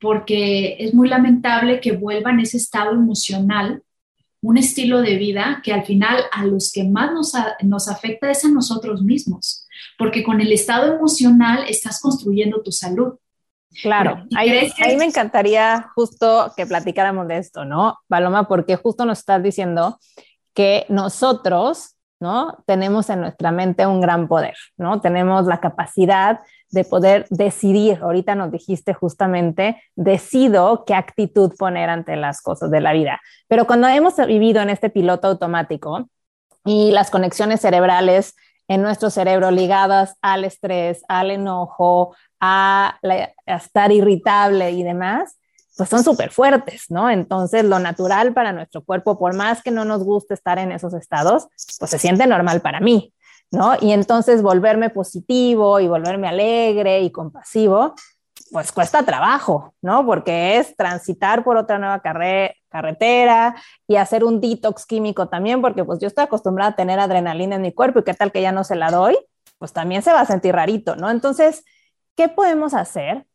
[0.00, 3.82] porque es muy lamentable que vuelvan ese estado emocional
[4.42, 8.44] un estilo de vida que al final a los que más nos, nos afecta es
[8.44, 9.66] a nosotros mismos,
[9.98, 13.14] porque con el estado emocional estás construyendo tu salud.
[13.82, 18.46] Claro, ahí, ahí, me encantaría justo que platicáramos de esto, ¿no, Paloma?
[18.48, 19.98] Porque justo nos estás diciendo
[20.54, 22.56] que nosotros, ¿no?
[22.66, 25.00] Tenemos en nuestra mente un gran poder, ¿no?
[25.00, 27.98] Tenemos la capacidad de poder decidir.
[28.02, 33.20] Ahorita nos dijiste justamente, decido qué actitud poner ante las cosas de la vida.
[33.48, 36.08] Pero cuando hemos vivido en este piloto automático
[36.64, 38.34] y las conexiones cerebrales
[38.68, 42.98] en nuestro cerebro ligadas al estrés, al enojo, a,
[43.46, 45.38] estar irritable y demás,
[45.76, 47.10] pues son súper fuertes, ¿no?
[47.10, 50.94] Entonces, lo natural para nuestro cuerpo, por más que no nos guste estar en esos
[50.94, 51.48] estados,
[51.78, 53.12] pues se siente normal para mí,
[53.50, 53.74] ¿no?
[53.80, 57.94] Y entonces volverme positivo y volverme alegre y compasivo,
[58.50, 60.06] pues cuesta trabajo, ¿no?
[60.06, 63.56] Porque es transitar por otra nueva carretera
[63.88, 67.62] y hacer un detox químico también, porque pues yo estoy acostumbrada a tener adrenalina en
[67.62, 69.18] mi cuerpo y qué tal que ya no se la doy,
[69.58, 71.10] pues también se va a sentir rarito, ¿no?
[71.10, 71.64] Entonces,
[72.14, 73.26] ¿qué podemos hacer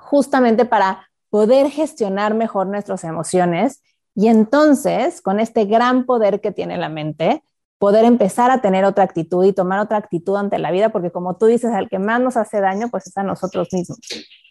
[0.00, 3.82] justamente para poder gestionar mejor nuestras emociones
[4.14, 7.42] y entonces, con este gran poder que tiene la mente,
[7.78, 11.36] poder empezar a tener otra actitud y tomar otra actitud ante la vida, porque como
[11.36, 13.98] tú dices, al que más nos hace daño, pues es a nosotros mismos.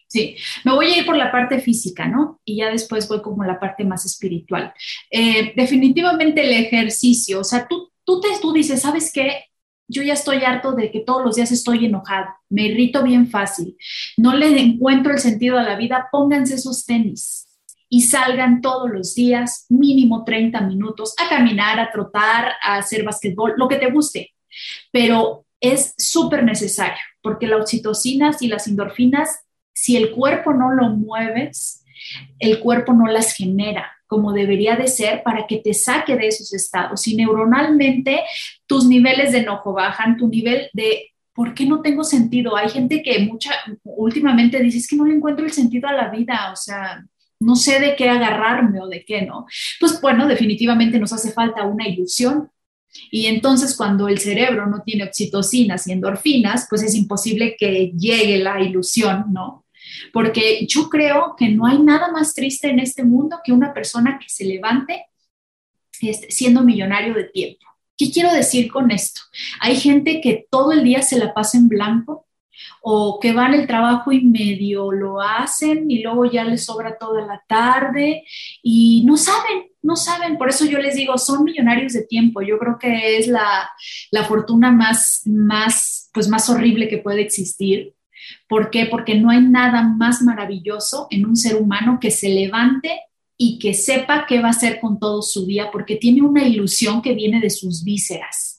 [0.08, 2.40] Sí, me voy a ir por la parte física, ¿no?
[2.46, 4.74] Y ya después voy como la parte más espiritual.
[5.10, 9.46] Eh, definitivamente el ejercicio, o sea, tú, tú, te, tú dices, ¿sabes qué?
[9.88, 13.78] yo ya estoy harto de que todos los días estoy enojado, me irrito bien fácil,
[14.18, 17.45] no le encuentro el sentido a la vida, pónganse esos tenis
[17.96, 23.54] y salgan todos los días, mínimo 30 minutos, a caminar, a trotar, a hacer basquetbol,
[23.56, 24.34] lo que te guste.
[24.92, 30.90] Pero es súper necesario porque la oxitocina y las endorfinas, si el cuerpo no lo
[30.90, 31.86] mueves,
[32.40, 36.54] el cuerpo no las genera como debería de ser para que te saque de esos
[36.54, 37.08] estados.
[37.08, 38.24] Y neuronalmente
[38.68, 42.58] tus niveles de enojo bajan, tu nivel de ¿por qué no tengo sentido?
[42.58, 43.52] Hay gente que mucha,
[43.84, 47.06] últimamente dice, es que no le encuentro el sentido a la vida, o sea,
[47.40, 49.46] no sé de qué agarrarme o de qué no.
[49.80, 52.50] Pues bueno, definitivamente nos hace falta una ilusión.
[53.12, 58.38] Y entonces cuando el cerebro no tiene oxitocinas y endorfinas, pues es imposible que llegue
[58.38, 59.66] la ilusión, ¿no?
[60.14, 64.20] porque yo creo que no hay nada más triste en este mundo que una persona
[64.20, 65.06] que se levante
[66.02, 67.66] este, siendo millonario de tiempo.
[67.98, 69.22] ¿Qué quiero decir con esto?
[69.62, 72.25] Hay gente que todo el día se la pasa en blanco
[72.82, 77.26] o que van el trabajo y medio lo hacen y luego ya les sobra toda
[77.26, 78.24] la tarde
[78.62, 80.38] y no saben, no saben.
[80.38, 82.42] Por eso yo les digo, son millonarios de tiempo.
[82.42, 83.70] Yo creo que es la,
[84.12, 87.96] la fortuna más, más, pues más horrible que puede existir
[88.48, 88.86] ¿Por qué?
[88.86, 93.02] Porque no hay nada más maravilloso en un ser humano que se levante
[93.38, 97.02] y que sepa qué va a hacer con todo su día, porque tiene una ilusión
[97.02, 98.55] que viene de sus vísceras,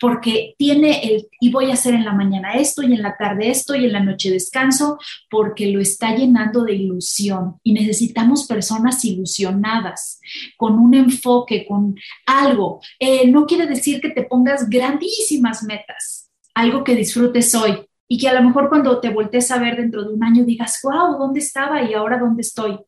[0.00, 3.50] porque tiene el, y voy a hacer en la mañana esto, y en la tarde
[3.50, 4.98] esto, y en la noche descanso,
[5.30, 7.56] porque lo está llenando de ilusión.
[7.62, 10.20] Y necesitamos personas ilusionadas,
[10.56, 11.94] con un enfoque, con
[12.26, 12.80] algo.
[12.98, 18.28] Eh, no quiere decir que te pongas grandísimas metas, algo que disfrutes hoy, y que
[18.28, 21.40] a lo mejor cuando te voltees a ver dentro de un año digas, wow, ¿dónde
[21.40, 22.78] estaba y ahora dónde estoy?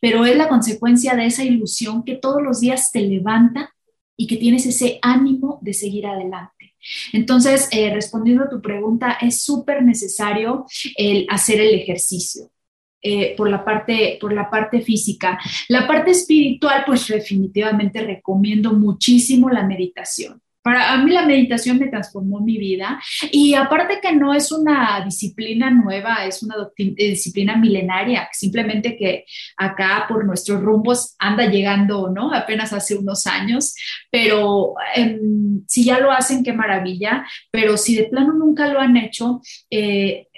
[0.00, 3.72] Pero es la consecuencia de esa ilusión que todos los días te levanta
[4.22, 6.76] y que tienes ese ánimo de seguir adelante.
[7.12, 10.64] Entonces, eh, respondiendo a tu pregunta, es súper necesario
[10.96, 12.48] el hacer el ejercicio.
[13.04, 15.36] Eh, por, la parte, por la parte física.
[15.66, 20.40] La parte espiritual, pues definitivamente recomiendo muchísimo la meditación.
[20.62, 23.00] Para mí la meditación me transformó mi vida.
[23.30, 29.24] Y aparte que no es una disciplina nueva, es una eh, disciplina milenaria, simplemente que
[29.56, 32.32] acá por nuestros rumbos anda llegando, ¿no?
[32.32, 33.74] Apenas hace unos años,
[34.10, 38.96] pero em, si ya lo hacen, qué maravilla, pero si de plano nunca lo han
[38.96, 40.28] hecho, eh,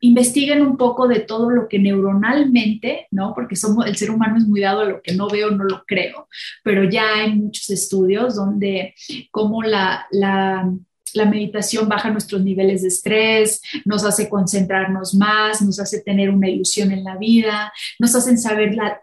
[0.00, 3.34] investiguen un poco de todo lo que neuronalmente, ¿no?
[3.34, 5.84] Porque somos, el ser humano es muy dado a lo que no veo, no lo
[5.86, 6.28] creo,
[6.62, 8.94] pero ya hay muchos estudios donde
[9.30, 10.70] como la, la,
[11.14, 16.48] la meditación baja nuestros niveles de estrés, nos hace concentrarnos más, nos hace tener una
[16.48, 19.02] ilusión en la vida, nos hacen saber la,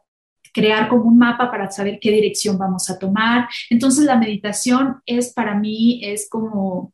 [0.55, 3.49] crear como un mapa para saber qué dirección vamos a tomar.
[3.69, 6.93] Entonces la meditación es para mí, es como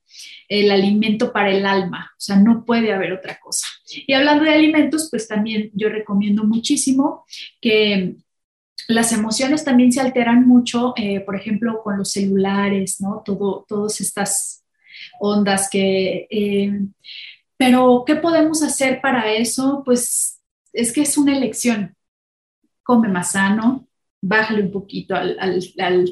[0.50, 3.68] el alimento para el alma, o sea, no puede haber otra cosa.
[4.08, 7.24] Y hablando de alimentos, pues también yo recomiendo muchísimo
[7.62, 8.16] que
[8.88, 13.22] las emociones también se alteran mucho, eh, por ejemplo, con los celulares, ¿no?
[13.24, 14.66] Todo, todas estas
[15.20, 16.28] ondas que...
[16.32, 16.80] Eh,
[17.58, 19.84] pero, ¿qué podemos hacer para eso?
[19.86, 20.42] Pues
[20.74, 21.96] es que es una elección.
[22.92, 23.88] Come más sano,
[24.22, 25.62] bájale un poquito al,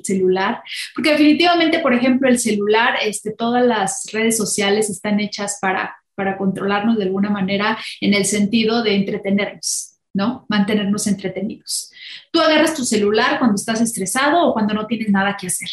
[0.01, 0.63] celular,
[0.95, 6.37] porque definitivamente, por ejemplo, el celular, este, todas las redes sociales están hechas para, para
[6.37, 9.97] controlarnos de alguna manera en el sentido de entretenernos.
[10.13, 10.45] ¿no?
[10.47, 11.91] Mantenernos entretenidos.
[12.31, 15.69] Tú agarras tu celular cuando estás estresado o cuando no tienes nada que hacer.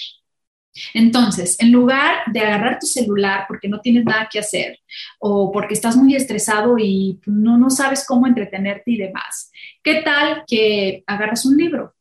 [0.94, 4.78] Entonces, en lugar de agarrar tu celular porque no tienes nada que hacer
[5.18, 9.50] o porque estás muy estresado y no, no sabes cómo entretenerte y demás,
[9.82, 11.94] ¿qué tal que agarras un libro?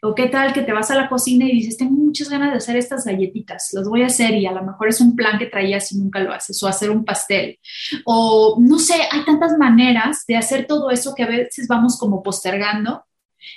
[0.00, 2.58] ¿O qué tal que te vas a la cocina y dices, tengo muchas ganas de
[2.58, 5.46] hacer estas galletitas, las voy a hacer y a lo mejor es un plan que
[5.46, 7.58] traías y nunca lo haces, o hacer un pastel,
[8.04, 12.22] o no sé, hay tantas maneras de hacer todo eso que a veces vamos como
[12.22, 13.07] postergando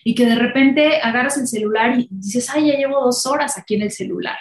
[0.03, 3.75] y que de repente agarras el celular y dices, ay, ya llevo dos horas aquí
[3.75, 4.37] en el celular.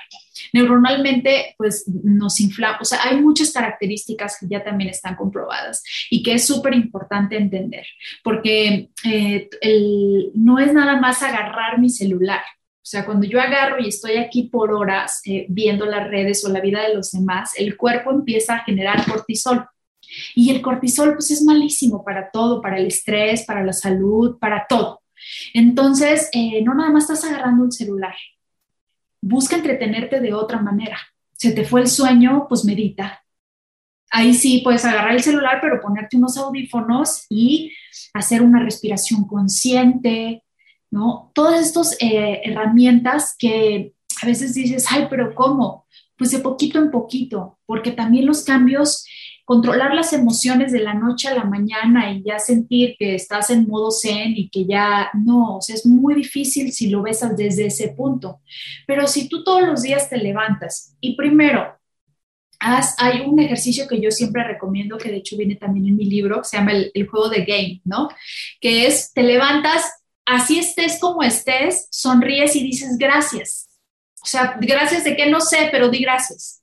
[0.53, 6.23] Neuronalmente, pues nos infla, o sea, hay muchas características que ya también están comprobadas y
[6.23, 7.87] que es súper importante entender,
[8.25, 9.49] porque eh,
[10.35, 12.43] no es nada más agarrar mi celular.
[12.83, 16.49] O sea, cuando yo agarro y estoy aquí por horas eh, viendo las redes o
[16.49, 19.67] la vida de los demás, el cuerpo empieza a generar cortisol.
[20.35, 24.67] Y el cortisol, pues es malísimo para todo, para el estrés, para la salud, para
[24.69, 25.03] todo.
[25.55, 28.15] Entonces, eh, no nada más estás agarrando un celular,
[29.21, 30.99] busca entretenerte de otra manera.
[31.35, 33.25] Se te fue el sueño, pues medita.
[34.11, 37.73] Ahí sí puedes agarrar el celular, pero ponerte unos audífonos y
[38.13, 40.43] hacer una respiración consciente,
[40.91, 41.31] ¿no?
[41.35, 45.87] Todas estas eh, herramientas que a veces dices, ay, pero ¿cómo?
[46.17, 49.07] Pues de poquito en poquito, porque también los cambios
[49.51, 53.67] controlar las emociones de la noche a la mañana y ya sentir que estás en
[53.67, 57.67] modo zen y que ya no, o sea, es muy difícil si lo ves desde
[57.67, 58.43] ese punto.
[58.87, 61.77] Pero si tú todos los días te levantas y primero
[62.61, 66.05] Haz, hay un ejercicio que yo siempre recomiendo, que de hecho viene también en mi
[66.05, 68.09] libro, se llama el, juego de game, ¿no?
[68.61, 69.83] Que es, te levantas,
[70.27, 73.69] así estés como estés, sonríes y dices gracias.
[74.23, 76.60] O sea, gracias de que no sé, pero di gracias.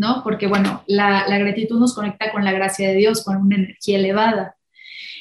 [0.00, 0.22] ¿No?
[0.24, 4.56] Porque, bueno, la, gratitud nos conecta con la gracia de Dios, con una energía elevada.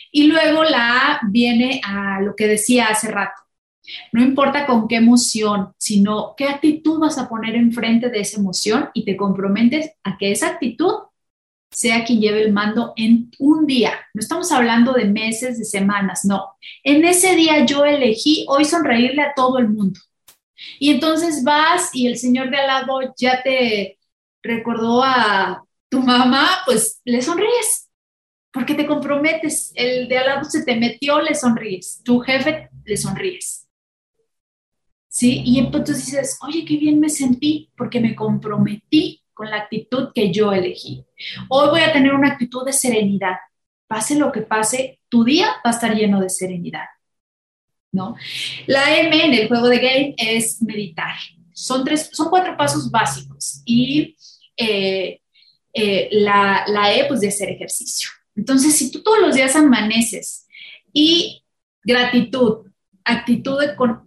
[0.10, 3.42] Y luego la A viene a lo que decía hace rato.
[4.14, 8.90] No importa con qué emoción, sino qué actitud vas a poner enfrente de esa emoción
[8.94, 10.94] y te comprometes a que esa actitud
[11.70, 13.94] sea quien lleve el mando en un día.
[14.14, 16.54] No estamos hablando de meses, de semanas, no.
[16.84, 20.00] En ese día yo elegí hoy sonreírle a todo el mundo.
[20.80, 23.99] Y entonces vas y el señor de al lado ya te
[24.50, 27.90] recordó a tu mamá, pues le sonríes,
[28.52, 29.72] porque te comprometes.
[29.76, 32.02] El de al lado se te metió, le sonríes.
[32.04, 33.68] Tu jefe, le sonríes.
[35.08, 35.42] ¿Sí?
[35.46, 40.32] Y entonces dices, oye, qué bien me sentí, porque me comprometí con la actitud que
[40.32, 41.06] yo elegí.
[41.50, 43.38] Hoy voy a tener una actitud de serenidad.
[43.88, 46.86] Pase lo que pase, tu día va a estar lleno de serenidad.
[47.92, 48.16] ¿No?
[48.68, 51.16] La M en el juego de game es meditar.
[51.54, 54.16] Son, tres, son cuatro pasos básicos y
[54.60, 55.22] eh,
[55.74, 58.10] eh, la, la, E, pues de hacer ejercicio.
[58.36, 60.46] Entonces, si tú todos los días amaneces
[60.92, 61.44] y
[61.84, 62.68] gratitud,
[63.06, 63.58] actitud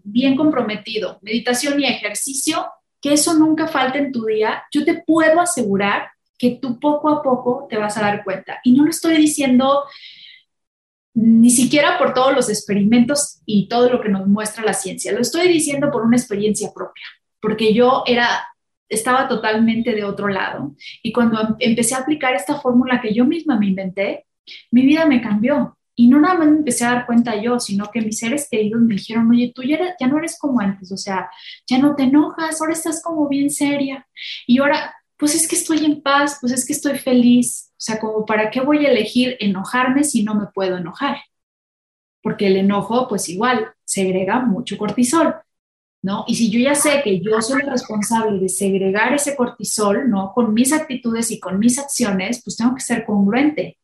[0.05, 2.67] bien comprometido, meditación y ejercicio,
[3.01, 7.23] que eso nunca falte en tu día, yo te puedo asegurar que tú poco a
[7.23, 8.61] poco te vas a dar cuenta.
[8.63, 9.85] Y no lo estoy diciendo
[11.15, 15.21] ni siquiera por todos los experimentos y todo lo que nos muestra la ciencia, lo
[15.21, 17.05] estoy diciendo por una experiencia propia,
[17.41, 18.47] porque yo era
[18.93, 20.75] estaba totalmente de otro lado.
[21.03, 24.27] Y cuando em, empecé a aplicar esta fórmula que yo misma me inventé,
[24.71, 25.77] mi vida me cambió.
[25.95, 28.81] Y no nada más me empecé a dar cuenta yo, sino que mis seres queridos
[28.81, 31.31] me dijeron, oye, tú ya, ya no eres como antes, o sea,
[31.67, 34.07] ya no te enojas, ahora estás como bien seria.
[34.47, 37.71] Y ahora, pues es que estoy en paz, pues es que estoy feliz.
[37.73, 41.19] O sea, como para qué voy a elegir enojarme si no me puedo enojar.
[42.23, 45.35] Porque el enojo, pues igual, segrega mucho cortisol.
[46.03, 46.25] ¿No?
[46.27, 50.33] Y si yo ya sé que yo soy responsable de segregar ese cortisol, ¿no?
[50.35, 53.79] Con mis actitudes y con mis acciones, pues tengo que ser congruente.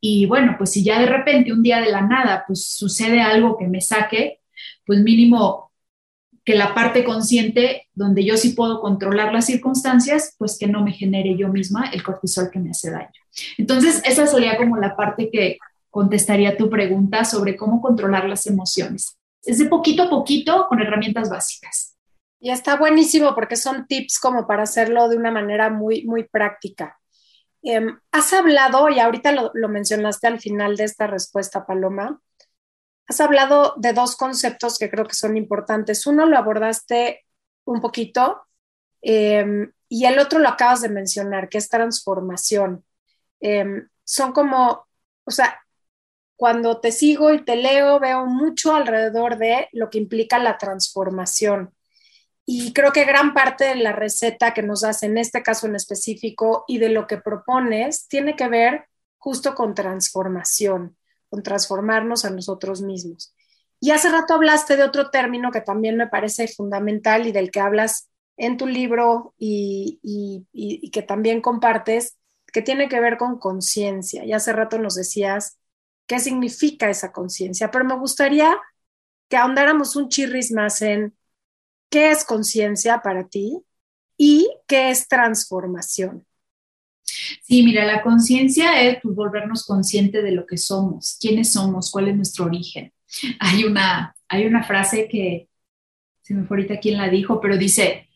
[0.00, 3.58] Y bueno, pues si ya de repente un día de la nada, pues sucede algo
[3.58, 4.40] que me saque,
[4.86, 5.72] pues mínimo
[6.44, 10.92] que la parte consciente, donde yo sí puedo controlar las circunstancias, pues que no me
[10.92, 13.10] genere yo misma el cortisol que me hace daño.
[13.58, 15.58] Entonces, esa sería como la parte que
[15.90, 19.18] contestaría tu pregunta sobre cómo controlar las emociones
[19.48, 21.96] es de poquito a poquito con herramientas básicas.
[22.38, 27.00] Y está buenísimo porque son tips como para hacerlo de una manera muy, muy práctica.
[27.62, 32.20] Em, has hablado, y ahorita lo, mencionaste al final de esta respuesta, Paloma,
[33.08, 36.06] has hablado de dos conceptos que creo que son importantes.
[36.06, 37.24] Uno lo abordaste
[37.64, 38.42] un poquito
[39.00, 42.84] em, y el otro lo acabas de mencionar, que es transformación.
[43.40, 44.86] Em, son como,
[45.24, 45.58] o sea,
[46.38, 51.74] cuando te sigo y te leo, veo mucho alrededor de lo que implica la transformación.
[52.46, 55.74] Y creo que gran parte de la receta que nos das en este caso en
[55.74, 58.84] específico y de lo que propones tiene que ver
[59.16, 60.96] justo con transformación,
[61.28, 63.34] con transformarnos a nosotros mismos.
[63.80, 67.58] Y hace rato hablaste de otro término que también me parece fundamental y del que
[67.58, 69.98] hablas en tu libro y,
[70.52, 72.16] y que también compartes,
[72.52, 74.24] que tiene que ver con conciencia.
[74.24, 75.57] Y hace rato nos decías
[76.08, 78.56] qué significa esa conciencia, pero me gustaría
[79.28, 81.14] que ahondáramos un chirris más en
[81.90, 83.58] qué es conciencia para ti
[84.16, 86.26] y qué es transformación.
[87.42, 92.08] Sí, mira, la conciencia es pues, volvernos consciente de lo que somos, quiénes somos, cuál
[92.08, 92.92] es nuestro origen.
[93.38, 95.48] Hay una, hay una frase que
[96.22, 98.08] se me fue ahorita quién la dijo, pero dice,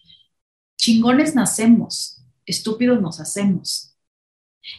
[0.76, 3.91] chingones nacemos, estúpidos nos hacemos.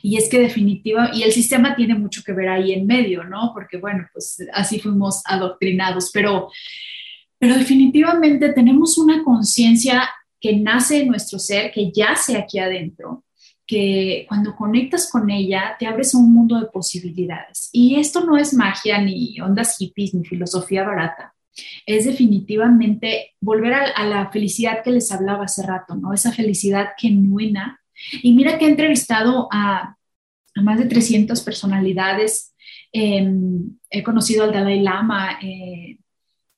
[0.02, 3.52] Y es que definitiva, y el sistema tiene mucho que ver ahí en medio, ¿no?
[3.54, 6.50] Porque bueno, pues así fuimos adoctrinados, pero,
[7.38, 10.10] pero definitivamente tenemos una conciencia
[10.40, 13.24] que nace en nuestro ser, que yace aquí adentro,
[13.66, 17.70] que cuando conectas con ella te abres un mundo de posibilidades.
[17.72, 21.34] Y esto no es magia, ni ondas hippies, ni filosofía barata.
[21.86, 26.14] Es definitivamente volver a, la felicidad que les hablaba hace rato, ¿no?
[26.14, 27.80] Esa felicidad genuina.
[28.22, 29.98] Y mira que he entrevistado a,
[30.56, 32.54] más de 300 personalidades.
[32.92, 35.98] Em, he conocido al Dalai Lama, eh,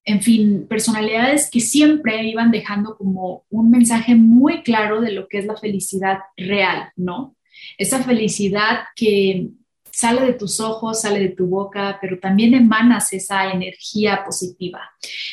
[0.03, 5.39] en fin, personalidades que siempre iban dejando como un mensaje muy claro de lo que
[5.39, 7.35] es la felicidad real, ¿no?
[7.77, 9.49] Esa felicidad que
[9.95, 14.81] sale de tus ojos, sale de tu boca, pero también emanas esa energía positiva.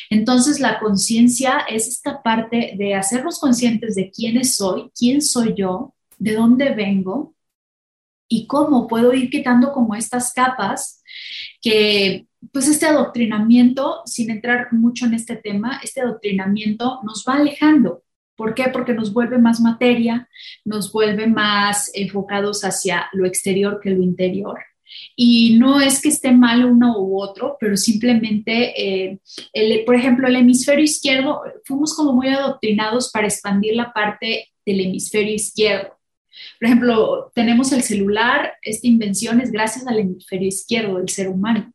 [0.09, 5.93] Entonces, la conciencia es esta parte de hacernos conscientes de quiénes soy, quién soy yo,
[6.23, 7.35] de dónde vengo
[8.29, 11.03] y cómo puedo ir quitando como estas capas
[11.61, 18.03] que pues este adoctrinamiento, sin entrar mucho en este tema, este adoctrinamiento nos va alejando.
[18.35, 18.65] ¿Por qué?
[18.71, 20.27] Porque nos vuelve más materia,
[20.65, 24.59] nos vuelve más enfocados hacia lo exterior que lo interior.
[25.15, 29.19] Y no es que esté mal uno u otro, pero simplemente, eh,
[29.85, 35.33] por ejemplo, el hemisferio izquierdo, fuimos como muy adoctrinados para expandir la parte del hemisferio
[35.33, 35.97] izquierdo.
[36.59, 41.71] Por ejemplo, tenemos el celular, esta invención es gracias al hemisferio izquierdo del ser humano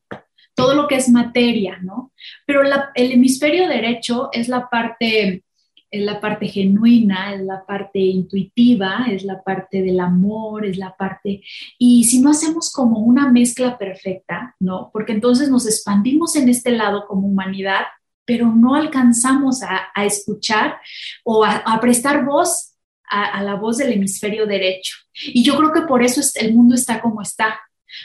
[0.58, 2.12] todo lo que es materia, ¿no?
[2.44, 2.62] Pero
[2.96, 5.44] el hemisferio derecho es la parte,
[5.88, 10.96] es la parte genuina, es la parte intuitiva, es la parte del amor, es la
[10.96, 11.42] parte...
[11.78, 14.90] Y si no hacemos como una mezcla perfecta, ¿no?
[14.92, 17.82] Porque entonces nos expandimos en este lado como humanidad,
[18.24, 20.80] pero no alcanzamos a, escuchar
[21.22, 22.74] o a, prestar voz
[23.10, 24.96] a, la voz del hemisferio derecho.
[25.14, 27.58] Y yo creo que por eso el mundo está como está,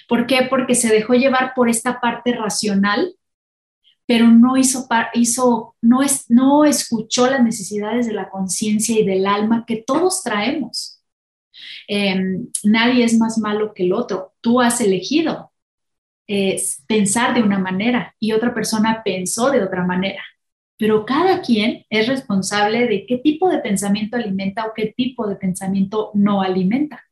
[0.07, 0.47] ¿Por qué?
[0.49, 3.15] Porque se dejó llevar por esta parte racional,
[4.05, 9.25] pero no hizo, hizo no, es, no escuchó las necesidades de la conciencia y del
[9.25, 11.01] alma que todos traemos.
[11.87, 14.33] Em, nadie es más malo que el otro.
[14.41, 15.51] Tú has elegido
[16.87, 20.23] pensar de una manera y otra persona pensó de otra manera.
[20.77, 25.35] Pero cada quien es responsable de qué tipo de pensamiento alimenta o qué tipo de
[25.35, 27.03] pensamiento no alimenta.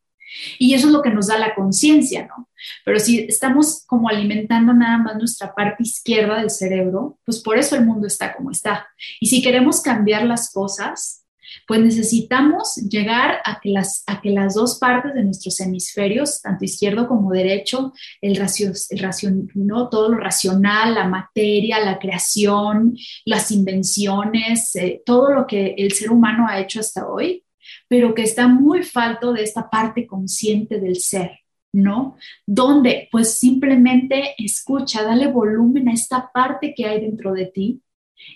[0.57, 2.49] Y eso es lo que nos da la conciencia, ¿no?
[2.86, 7.76] Pero si estamos como alimentando nada más nuestra parte izquierda del cerebro, pues por eso
[7.76, 8.88] el mundo está como está.
[9.20, 11.20] Y si queremos cambiar las cosas,
[11.68, 16.66] pues necesitamos llegar a que las, a que las dos partes de nuestros hemisferios, tanto
[16.66, 19.89] izquierdo como derecho, el, el ¿no?
[19.89, 22.95] todo lo racional, la materia, la creación,
[23.26, 27.43] las invenciones, eh, todo lo que el ser humano ha hecho hasta hoy,
[27.88, 31.39] pero que está muy falto de esta parte consciente del ser,
[31.74, 32.18] ¿no?
[32.45, 37.82] Donde pues simplemente escucha, dale volumen a esta parte que hay dentro de ti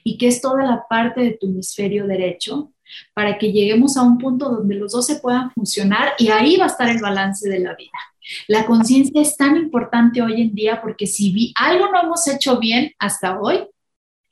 [0.04, 2.72] y que es toda la parte de tu hemisferio derecho
[3.14, 6.66] para que lleguemos a un punto donde los dos se puedan funcionar y ahí va
[6.66, 7.92] a estar el balance de la vida.
[8.48, 12.94] La conciencia es tan importante hoy en día porque si algo no hemos hecho bien
[13.00, 13.68] hasta hoy,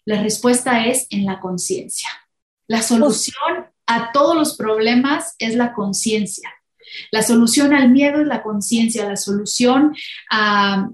[0.05, 2.09] la respuesta es en la conciencia.
[2.67, 6.49] La solución a todos los problemas es la conciencia.
[7.11, 9.95] La solución al miedo es la conciencia, la solución
[10.29, 10.89] a,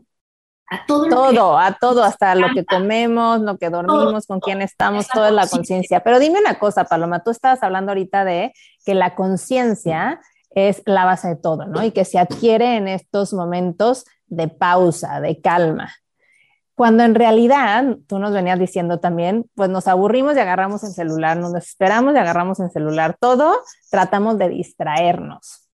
[0.69, 1.09] a todo.
[1.09, 5.33] Todo, a todo, hasta lo que comemos, lo que dormimos, con quién estamos, todo es
[5.33, 6.01] la conciencia.
[6.01, 8.53] Pero dime una cosa, Paloma, tú estabas hablando ahorita de
[8.85, 11.83] que la conciencia es la base de todo, ¿no?
[11.83, 15.91] Y que se adquiere en estos momentos de pausa, de calma.
[16.75, 21.35] Cuando en realidad, tú nos venías diciendo también, pues nos aburrimos y agarramos el celular,
[21.35, 23.59] nos desesperamos y agarramos el celular, todo
[23.91, 25.68] tratamos de distraernos.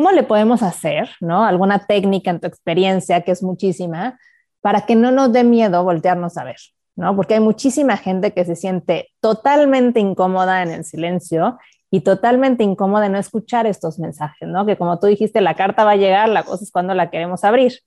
[0.00, 1.44] ¿Cómo le podemos hacer, no?
[1.44, 4.18] Alguna técnica en tu experiencia, que es muchísima,
[4.62, 6.56] para que no nos dé miedo voltearnos a ver,
[6.96, 7.14] ¿no?
[7.14, 11.58] Porque hay muchísima gente que se siente totalmente incómoda en el silencio
[11.90, 14.64] y totalmente incómoda no escuchar estos mensajes, ¿no?
[14.64, 17.44] Que como tú dijiste, la carta va a llegar, la cosa es cuando la queremos
[17.44, 17.80] abrir.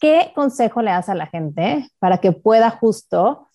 [0.00, 3.46] ¿Qué consejo le das a la gente para que pueda justo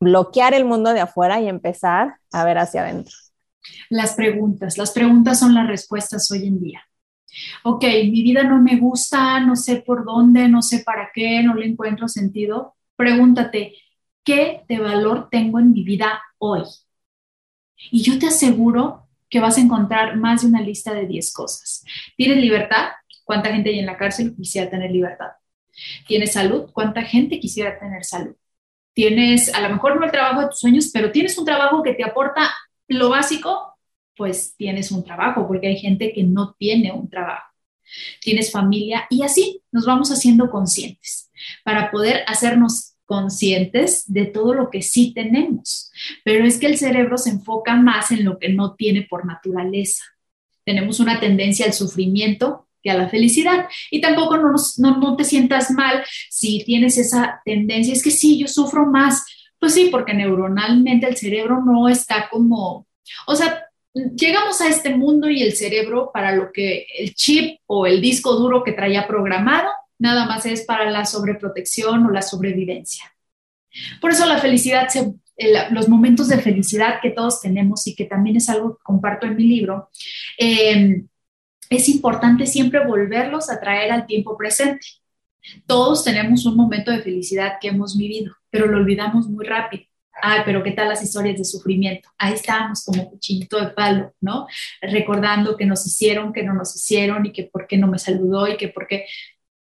[0.00, 3.14] bloquear el mundo de afuera y empezar a ver hacia adentro?
[3.88, 4.78] Las preguntas.
[4.78, 6.82] Las preguntas son las respuestas hoy en día.
[7.62, 11.54] Ok, mi vida no me gusta, no sé por dónde, no sé para qué, no
[11.54, 12.74] le encuentro sentido.
[12.96, 13.74] Pregúntate,
[14.24, 16.62] ¿qué de valor tengo en mi vida hoy?
[17.90, 21.84] Y yo te aseguro que vas a encontrar más de una lista de 10 cosas.
[22.16, 22.90] ¿Tienes libertad?
[23.24, 25.30] ¿Cuánta gente hay en la cárcel quisiera tener libertad?
[26.06, 26.70] ¿Tienes salud?
[26.72, 28.36] ¿Cuánta gente quisiera tener salud?
[28.92, 31.94] Tienes a lo mejor no el trabajo de tus sueños, pero tienes un trabajo que
[31.94, 32.52] te aporta
[32.88, 33.74] lo básico,
[34.16, 37.48] pues tienes un trabajo, porque hay gente que no tiene un trabajo.
[38.20, 41.30] Tienes familia y así nos vamos haciendo conscientes
[41.64, 45.90] para poder hacernos conscientes de todo lo que sí tenemos,
[46.24, 50.04] pero es que el cerebro se enfoca más en lo que no tiene por naturaleza.
[50.64, 53.66] Tenemos una tendencia al sufrimiento que a la felicidad.
[53.90, 57.92] Y tampoco no, no, te sientas mal si tienes esa tendencia.
[57.92, 59.24] Es que sí, yo sufro más.
[59.62, 62.88] Pues sí, porque neuronalmente el cerebro no está como,
[63.28, 67.86] o sea, llegamos a este mundo y el cerebro para lo que el chip o
[67.86, 73.14] el disco duro que traía programado nada más es para la sobreprotección o la sobrevivencia.
[74.00, 74.88] Por eso la felicidad,
[75.70, 79.36] los momentos de felicidad que todos tenemos y que también es algo que comparto en
[79.36, 79.90] mi libro,
[80.38, 81.06] em,
[81.70, 84.84] es importante siempre volverlos a traer al tiempo presente.
[85.66, 89.84] Todos tenemos un momento de felicidad que hemos vivido, pero lo olvidamos muy rápido.
[90.20, 92.08] Ay, pero ¿qué tal las historias de sufrimiento?
[92.18, 94.46] Ahí estábamos como cuchillito de palo, ¿no?
[94.82, 98.46] Recordando que nos hicieron, que no nos hicieron y que por qué no me saludó
[98.46, 99.06] y que por qué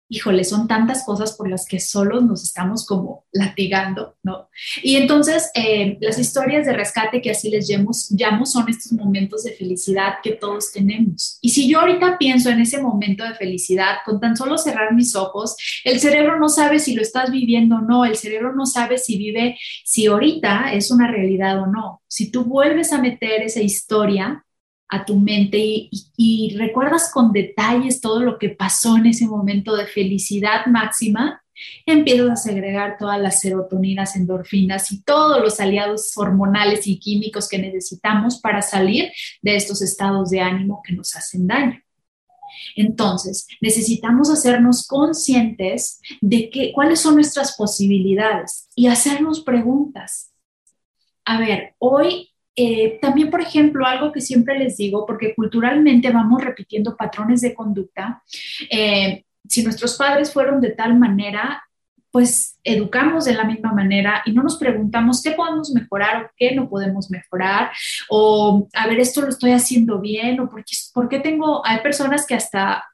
[0.09, 4.49] híjole, son tantas cosas por las que solos nos estamos como latigando, ¿no?
[4.83, 9.43] Y entonces eh, las historias de rescate que así les llamo, llamo son estos momentos
[9.43, 11.39] de felicidad que todos tenemos.
[11.41, 15.17] Y si yo ahorita pienso en ese momento de felicidad, con tan solo cerrar mis
[15.17, 18.99] ojos, el cerebro no sabe si lo estás viviendo o no, el cerebro no sabe
[18.99, 22.03] si vive, si ahorita es una realidad o no.
[22.07, 24.46] Si tú vuelves a meter esa historia,
[24.89, 25.59] a tu mente
[25.91, 31.43] y, recuerdas con detalles todo lo que pasó en ese momento de felicidad máxima,
[31.87, 37.59] empiezas a segregar todas las serotoninas, endorfinas y todos los aliados hormonales y químicos que
[37.59, 39.11] necesitamos para salir
[39.43, 41.81] de estos estados de ánimo que nos hacen daño.
[42.75, 50.33] Entonces, necesitamos hacernos conscientes de que, cuáles son nuestras posibilidades y hacernos preguntas.
[51.25, 56.43] A ver, hoy eh, también, por ejemplo, algo que siempre les digo, porque culturalmente vamos
[56.43, 58.23] repitiendo patrones de conducta,
[58.71, 61.63] eh, si nuestros padres fueron de tal manera,
[62.11, 66.55] pues educamos de la misma manera y no nos preguntamos qué podemos mejorar o qué
[66.55, 67.71] no podemos mejorar,
[68.09, 72.35] o a ver, esto lo estoy haciendo bien, o por qué, tengo, hay personas que
[72.35, 72.85] hasta,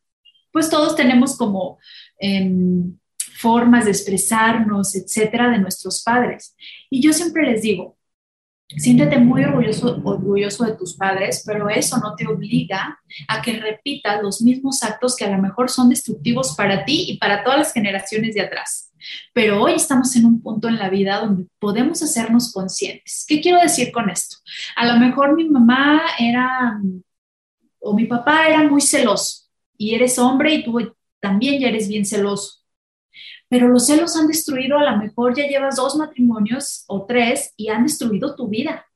[0.50, 1.78] pues todos tenemos como...
[2.18, 2.96] Em,
[3.42, 6.54] formas de expresarnos, etcétera, de nuestros padres.
[6.88, 7.98] Y yo siempre les digo,
[8.76, 12.98] Siéntete muy orgulloso, orgulloso de tus padres, pero eso no te obliga
[13.28, 17.18] a que repitas los mismos actos que a lo mejor son destructivos para ti y
[17.18, 18.92] para todas las generaciones de atrás.
[19.32, 23.24] Pero hoy estamos en un punto en la vida donde podemos hacernos conscientes.
[23.28, 24.36] ¿Qué quiero decir con esto?
[24.76, 26.80] A lo mejor mi mamá era
[27.80, 32.06] o mi papá era muy celoso y eres hombre y tú también ya eres bien
[32.06, 32.61] celoso
[33.52, 37.68] pero los celos han destruido, a lo mejor ya llevas dos matrimonios o tres y
[37.68, 38.86] han destruido tu vida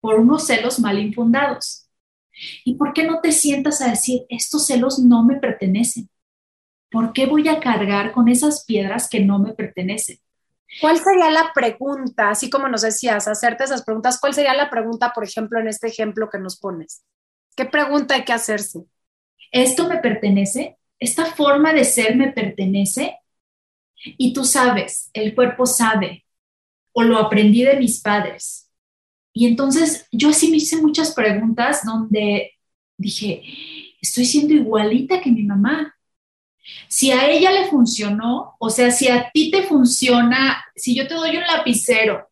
[0.00, 1.86] por unos celos mal infundados.
[2.64, 6.08] ¿Y por qué no te sientas a decir, estos celos no me pertenecen?
[6.90, 10.18] ¿Por qué voy a cargar con esas piedras que no me pertenecen?
[10.80, 14.18] ¿Cuál sería la pregunta, así como nos decías, hacerte esas preguntas?
[14.18, 17.04] ¿Cuál sería la pregunta, por ejemplo, en este ejemplo que nos pones?
[17.54, 18.86] ¿Qué pregunta hay que hacerse?
[19.52, 20.78] ¿Esto me pertenece?
[20.98, 23.18] ¿Esta forma de ser me pertenece?
[24.04, 26.24] Y tú sabes, el cuerpo sabe,
[26.92, 28.70] o lo aprendí de mis padres.
[29.32, 32.52] Y entonces yo así me hice muchas preguntas donde
[32.96, 33.42] dije,
[34.00, 35.94] estoy siendo igualita que mi mamá.
[36.88, 41.14] Si a ella le funcionó, o sea, si a ti te funciona, si yo te
[41.14, 42.28] doy un lapicero,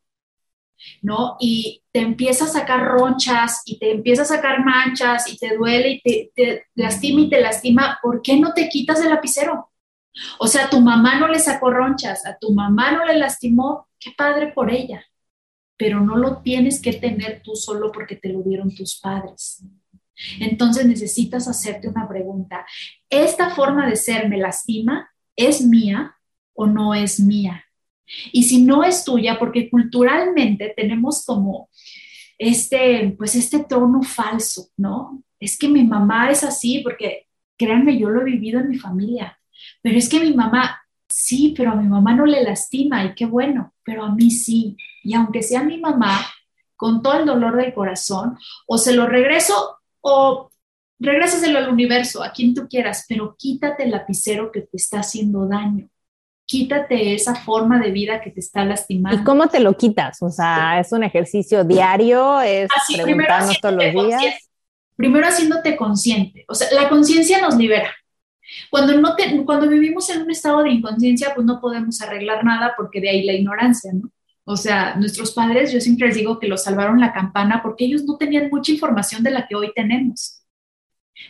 [1.03, 1.37] ¿no?
[1.41, 5.91] Y te empieza a sacar ronchas y te empieza a sacar manchas y te duele
[5.91, 9.72] y te, te lastima y te lastima, ¿por qué no te quitas el lapicero?
[10.39, 14.13] O sea, tu mamá no le sacó ronchas, a tu mamá no le lastimó, qué
[14.17, 15.05] padre por ella,
[15.77, 19.65] pero no lo tienes que tener tú solo porque te lo dieron tus padres.
[20.39, 22.67] Entonces necesitas hacerte una pregunta.
[23.09, 25.11] ¿Esta forma de ser me lastima?
[25.35, 26.15] ¿Es mía
[26.55, 27.65] o no es mía?
[28.33, 31.71] Y si no es tuya, porque culturalmente tenemos como
[32.39, 35.23] este, pues este tono falso, ¿no?
[35.39, 39.39] Es que mi mamá es así, porque créanme, yo lo he vivido en mi familia,
[39.83, 43.27] pero es que mi mamá, sí, pero a mi mamá no le lastima y qué
[43.27, 44.77] bueno, pero a mí sí.
[45.03, 46.21] Y aunque sea mi mamá,
[46.77, 50.51] con todo el dolor del corazón, o se lo regreso o
[50.99, 55.47] regrésaselo al universo, a quien tú quieras, pero quítate el lapicero que te está haciendo
[55.47, 55.89] daño.
[56.45, 59.21] Quítate esa forma de vida que te está lastimando.
[59.21, 60.23] ¿Y cómo te lo quitas?
[60.23, 62.41] O sea, ¿es un ejercicio diario?
[62.41, 64.51] ¿Es Así, preguntarnos todos los días?
[64.97, 66.45] Primero haciéndote consciente.
[66.49, 67.93] O sea, la conciencia nos libera.
[68.71, 72.75] Cuando, no te, cuando vivimos en un estado de inconsciencia, pues no podemos arreglar nada
[72.77, 74.11] porque de ahí la ignorancia, ¿no?
[74.45, 78.05] O sea, nuestros padres, yo siempre les digo que los salvaron la campana porque ellos
[78.05, 80.43] no tenían mucha información de la que hoy tenemos.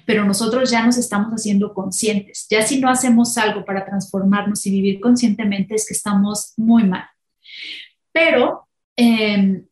[0.06, 2.46] Pero nosotros ya nos estamos haciendo conscientes.
[2.48, 7.04] Ya si no hacemos algo para transformarnos y vivir conscientemente es que estamos muy mal.
[8.12, 8.66] Pero
[8.96, 9.66] em,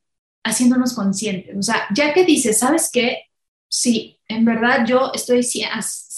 [0.44, 1.56] haciéndonos conscientes.
[1.56, 3.22] O sea, ya que dices, ¿sabes qué?
[3.68, 5.42] Sí, en verdad yo estoy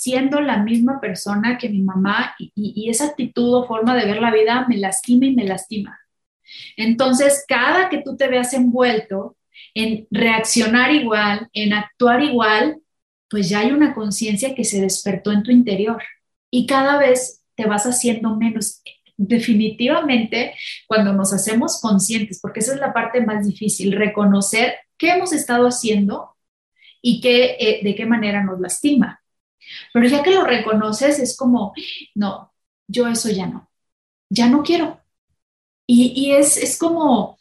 [0.03, 4.33] siendo la misma persona que mi mamá y, esa actitud o forma de ver la
[4.33, 5.99] vida me lastima y me lastima
[6.77, 9.37] entonces, cada que tú te veas envuelto
[9.75, 12.79] en reaccionar igual, en actuar igual,
[13.29, 16.03] pues ya hay una conciencia que se despertó en tu interior
[16.51, 18.83] y cada vez te vas haciendo menos.
[19.17, 20.55] Definitivamente,
[20.87, 25.67] cuando nos hacemos conscientes, porque esa es la parte más difícil, reconocer qué hemos estado
[25.67, 26.37] haciendo
[27.01, 29.22] y qué, eh, de qué manera nos lastima.
[29.93, 31.73] Pero ya que lo reconoces, es como,
[32.15, 32.53] no,
[32.89, 33.71] yo eso ya no,
[34.31, 35.03] ya no quiero,
[35.87, 37.39] y, es, como,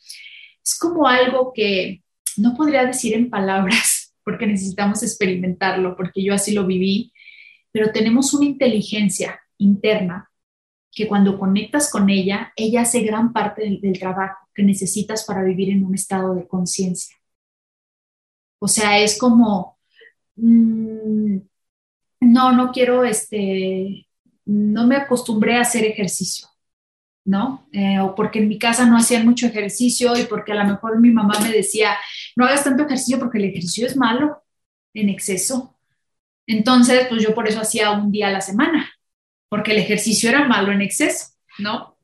[0.64, 2.04] es como algo que
[2.38, 7.14] no podría decir en palabras, porque necesitamos experimentarlo, porque yo así lo viví,
[7.72, 10.30] pero tenemos una inteligencia interna
[10.92, 15.70] que cuando conectas con ella, ella hace gran parte del, trabajo que necesitas para vivir
[15.70, 17.16] en un estado de conciencia.
[18.60, 19.80] O sea, es como,
[20.36, 21.38] mm,
[22.22, 24.08] no, no quiero, este,
[24.46, 26.48] no me acostumbré a hacer ejercicio.
[27.24, 27.68] ¿no?
[27.72, 31.00] Eh, o porque en mi casa no hacían mucho ejercicio y porque a lo mejor
[31.00, 31.96] mi mamá me decía,
[32.36, 34.44] no hagas tanto ejercicio porque el ejercicio es malo
[34.94, 35.78] en exceso.
[36.48, 38.92] Entonces, pues yo por eso hacía un día a la semana,
[39.50, 41.28] porque el ejercicio era malo en exceso,
[41.60, 41.98] ¿no?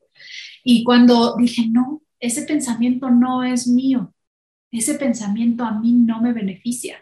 [0.63, 4.13] Y cuando dije, no, ese pensamiento no es mío,
[4.71, 6.99] ese pensamiento a mí no me beneficia.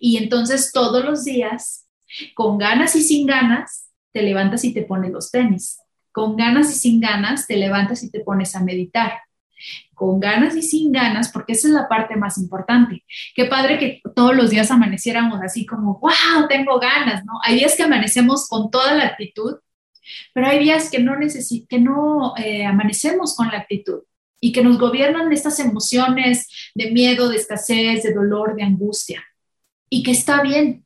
[0.00, 1.87] Y entonces todos los días,
[2.34, 5.78] con ganas y sin ganas, te levantas y te pones los tenis
[6.18, 9.20] con ganas y sin ganas te levantas y te pones a meditar.
[9.94, 13.04] Con ganas y sin ganas, porque esa es la parte más importante.
[13.36, 17.34] Qué padre que todos los días amaneciéramos así como, wow, tengo ganas, ¿no?
[17.44, 19.58] Hay días que amanecemos con toda la actitud,
[20.34, 21.12] pero hay días que no,
[21.68, 24.00] que no eh, amanecemos con la actitud
[24.40, 29.22] y que nos gobiernan estas emociones de miedo, de escasez, de dolor, de angustia.
[29.88, 30.84] Y que está bien,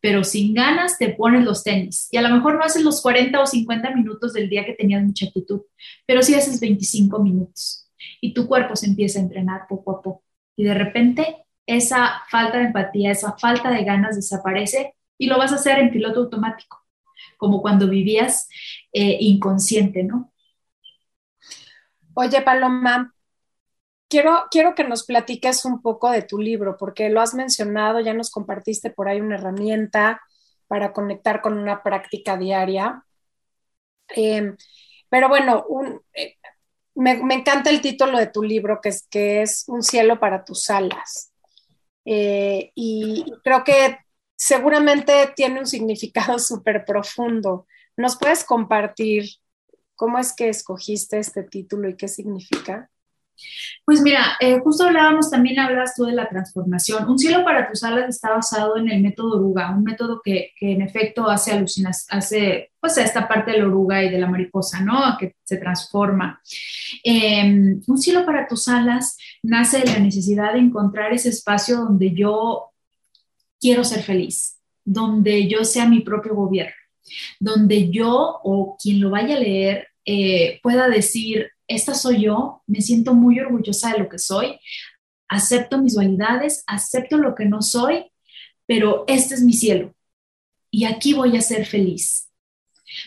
[0.00, 2.08] pero sin ganas te pones los tenis.
[2.10, 5.02] Y a lo mejor no haces los 40 o 50 minutos del día que tenías
[5.02, 5.62] mucha actitud,
[6.06, 7.88] pero sí haces 25 minutos.
[8.20, 10.24] Y tu cuerpo se empieza a entrenar poco a poco.
[10.56, 11.36] Y de repente
[11.66, 15.90] esa falta de empatía, esa falta de ganas desaparece y lo vas a hacer en
[15.90, 16.82] piloto automático,
[17.36, 18.48] como cuando vivías
[18.92, 20.32] eh, inconsciente, ¿no?
[22.14, 23.14] Oye, Paloma,
[24.08, 28.14] quiero, quiero que nos platiques un poco de tu libro, porque lo has mencionado, ya
[28.14, 30.20] nos compartiste por ahí una herramienta
[30.66, 33.04] para conectar con una práctica diaria.
[34.08, 34.56] Em,
[35.08, 35.64] pero bueno,
[36.14, 36.36] eh,
[36.94, 40.68] me, encanta el título de tu libro, que es, que es Un cielo para tus
[40.70, 41.32] alas.
[42.04, 43.98] Eh, y creo que
[44.36, 47.66] seguramente tiene un significado súper profundo.
[47.96, 49.24] ¿Nos puedes compartir
[49.96, 52.90] cómo es que escogiste este título y qué significa?
[53.84, 57.08] Pues mira, eh, justo hablábamos, también hablas tú de la transformación.
[57.08, 60.82] Un cielo para tus alas está basado en el método oruga, un método que, en
[60.82, 65.16] efecto hace alucinas, hace pues a esta parte de oruga y de la mariposa, ¿no?
[65.18, 66.40] Que se transforma.
[67.02, 72.12] Em, un cielo para tus alas nace de la necesidad de encontrar ese espacio donde
[72.12, 72.70] yo
[73.60, 76.74] quiero ser feliz, donde yo sea mi propio gobierno,
[77.40, 82.80] donde yo o quien lo vaya a leer eh, pueda decir, esta soy yo, me
[82.80, 84.58] siento muy orgullosa de lo que soy,
[85.28, 88.10] acepto mis dualidades, acepto lo que no soy,
[88.66, 89.94] pero este es mi cielo
[90.70, 92.24] y aquí voy a ser feliz.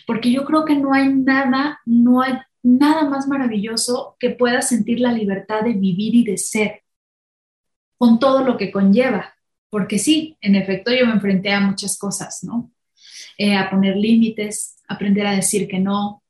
[0.05, 4.99] porque yo creo que no hay nada, no hay nada más maravilloso que pueda sentir
[4.99, 6.83] la libertad de vivir y de ser,
[7.97, 9.33] con todo lo que conlleva,
[9.71, 12.71] porque sí, en efecto yo me enfrenté a muchas cosas, ¿no?
[13.37, 16.20] Eh, a poner límites, aprender a decir que no,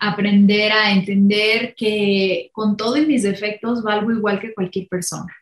[0.00, 5.34] aprender a entender que con todos mis defectos valgo igual que cualquier persona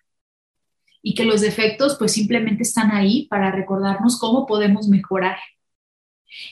[1.02, 5.38] y que los defectos pues simplemente están ahí para recordarnos cómo podemos mejorar.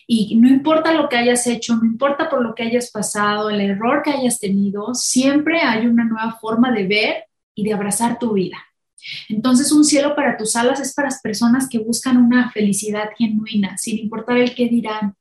[0.07, 3.61] Y no importa lo que hayas hecho, no importa por lo que hayas pasado, el
[3.61, 7.25] error que hayas tenido, siempre hay una nueva forma de ver
[7.55, 8.59] y de abrazar tu vida.
[9.29, 13.79] Entonces, un cielo para tus alas es para las personas que buscan una felicidad genuina,
[13.79, 15.15] sin importar el qué dirán,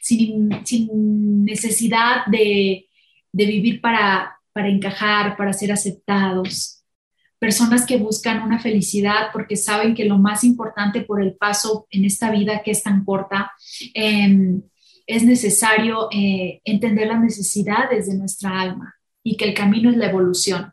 [0.00, 2.86] sin, necesidad de,
[3.32, 6.82] vivir para, para encajar, para ser aceptados,
[7.38, 12.04] personas que buscan una felicidad porque saben que lo más importante por el paso en
[12.04, 13.50] esta vida que es tan corta,
[13.94, 14.62] em,
[15.06, 20.06] es necesario eh, entender las necesidades de nuestra alma y que el camino es la
[20.06, 20.72] evolución.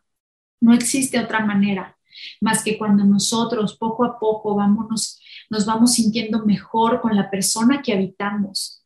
[0.62, 1.98] No existe otra manera
[2.42, 7.82] más que cuando nosotros poco a poco vamos, nos vamos sintiendo mejor con la persona
[7.82, 8.79] que habitamos.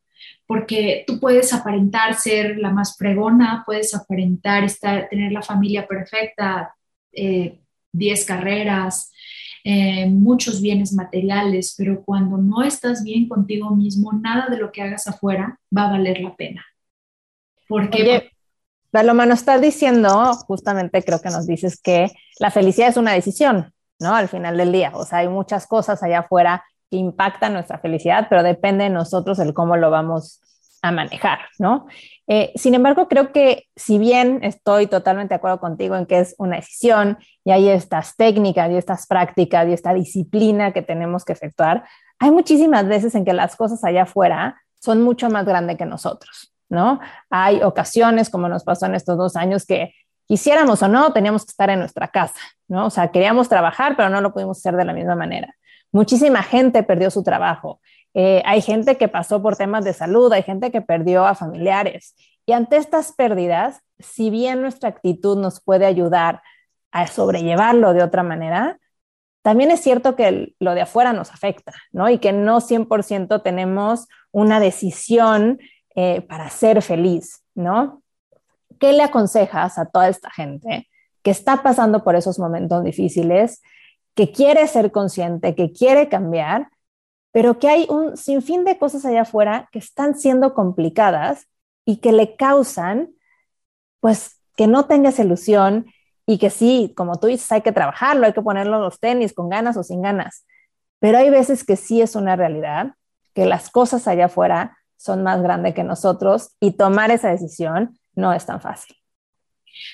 [0.46, 6.76] Porque tú puedes aparentar ser la más pregona, puedes aparentar estar, tener la familia perfecta,
[7.12, 7.60] eh,
[7.94, 9.12] 10 carreras,
[9.64, 14.82] eh, muchos bienes materiales, pero cuando no estás bien contigo mismo, nada de lo que
[14.82, 16.66] hagas afuera va a valer la pena.
[17.70, 18.02] Porque...
[18.02, 18.32] Oye,
[18.92, 23.74] Paloma, nos estás diciendo, justamente creo que nos dices que la felicidad es una decisión,
[24.00, 24.14] ¿no?
[24.16, 24.92] Al final del día.
[24.94, 26.64] O sea, hay muchas cosas allá afuera
[26.94, 30.40] que impactan nuestra felicidad, pero depende de nosotros el cómo lo vamos
[30.84, 31.88] a manejar, ¿no?
[32.28, 36.36] Eh, sin embargo, creo que si bien estoy totalmente de acuerdo contigo en que es
[36.38, 41.34] una decisión y hay estas técnicas y estas prácticas y esta disciplina que tenemos que
[41.34, 41.84] efectuar,
[42.20, 46.54] hay muchísimas veces en que las cosas allá afuera son mucho más grandes que nosotros,
[46.70, 47.00] ¿no?
[47.32, 49.96] Hay ocasiones, como nos pasó en estos dos años, que
[50.28, 52.86] quisiéramos o no, teníamos que estar en nuestra casa, ¿no?
[52.86, 55.56] O sea, queríamos trabajar, pero no lo pudimos hacer de la misma manera.
[55.94, 57.80] Muchísima gente perdió su trabajo.
[58.16, 62.16] Eh, hay gente que pasó por temas de salud, hay gente que perdió a familiares.
[62.46, 66.42] Y ante estas pérdidas, si bien nuestra actitud nos puede ayudar
[66.92, 68.80] a sobrellevarlo de otra manera,
[69.44, 72.10] también es cierto que lo de afuera nos afecta, ¿no?
[72.10, 75.60] Y que no 100% tenemos una decisión
[75.96, 78.02] eh, para ser feliz, ¿no?
[78.80, 80.90] ¿Qué le aconsejas a toda esta gente
[81.22, 83.62] que está pasando por esos momentos difíciles,
[84.16, 86.70] que quiere ser consciente, que quiere cambiar,
[87.32, 91.48] pero que hay un sinfín de cosas allá afuera que están siendo complicadas
[91.86, 93.10] y que le causan,
[94.00, 95.88] pues, que no tengas ilusión
[96.26, 99.34] y que sí, como tú dices, hay que trabajarlo, hay que ponerlo en los tenis
[99.34, 100.46] con ganas o sin ganas.
[101.00, 102.94] Pero hay veces que sí es una realidad,
[103.34, 108.32] que las cosas allá afuera son más grandes que nosotros y tomar esa decisión no
[108.32, 108.96] es tan fácil.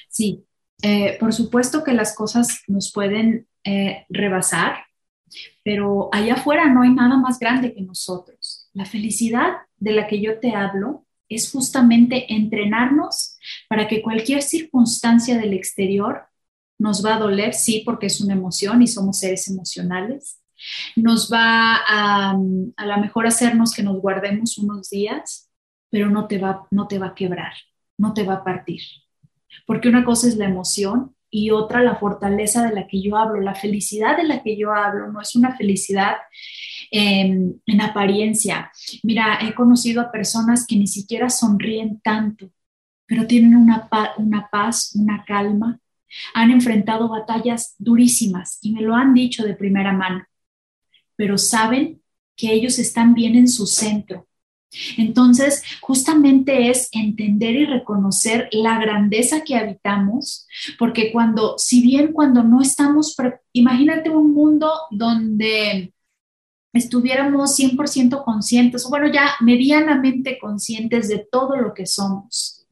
[0.10, 0.46] Sí,
[0.84, 4.86] eh, por supuesto que las cosas nos pueden eh, rebasar,
[5.64, 8.70] pero allá afuera no hay nada más grande que nosotros.
[8.74, 13.38] La felicidad de la que yo te hablo es justamente entrenarnos
[13.68, 16.24] para que cualquier circunstancia del exterior
[16.80, 20.42] nos va a doler, sí, porque es una emoción y somos seres emocionales.
[20.96, 25.50] Nos va a, a lo mejor hacernos que nos guardemos unos días,
[25.90, 27.54] pero no te, va, no te va a quebrar,
[27.98, 28.82] no te va a partir.
[29.66, 33.40] Porque una cosa es la emoción y otra la fortaleza de la que yo hablo,
[33.42, 36.18] la felicidad de la que yo hablo, no es una felicidad
[36.92, 38.72] en, apariencia.
[39.04, 42.52] Mira, he conocido a personas que ni siquiera sonríen tanto,
[43.06, 45.80] pero tienen una, una paz, una calma,
[46.34, 50.26] han enfrentado batallas durísimas y me lo han dicho de primera mano,
[51.16, 52.02] pero saben
[52.36, 54.29] que ellos están bien en su centro,
[54.98, 60.48] entonces, justamente es entender y reconocer la grandeza que habitamos,
[60.78, 63.16] porque cuando, si bien cuando no estamos,
[63.52, 65.94] imagínate un mundo donde
[66.74, 72.68] estuviéramos 100% conscientes, o bueno, ya medianamente conscientes de todo lo que somos.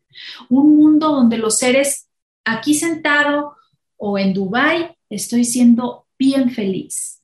[0.49, 2.07] Un mundo donde los seres
[2.45, 3.55] aquí sentado
[3.97, 7.21] o en Dubai estoy siendo bien feliz.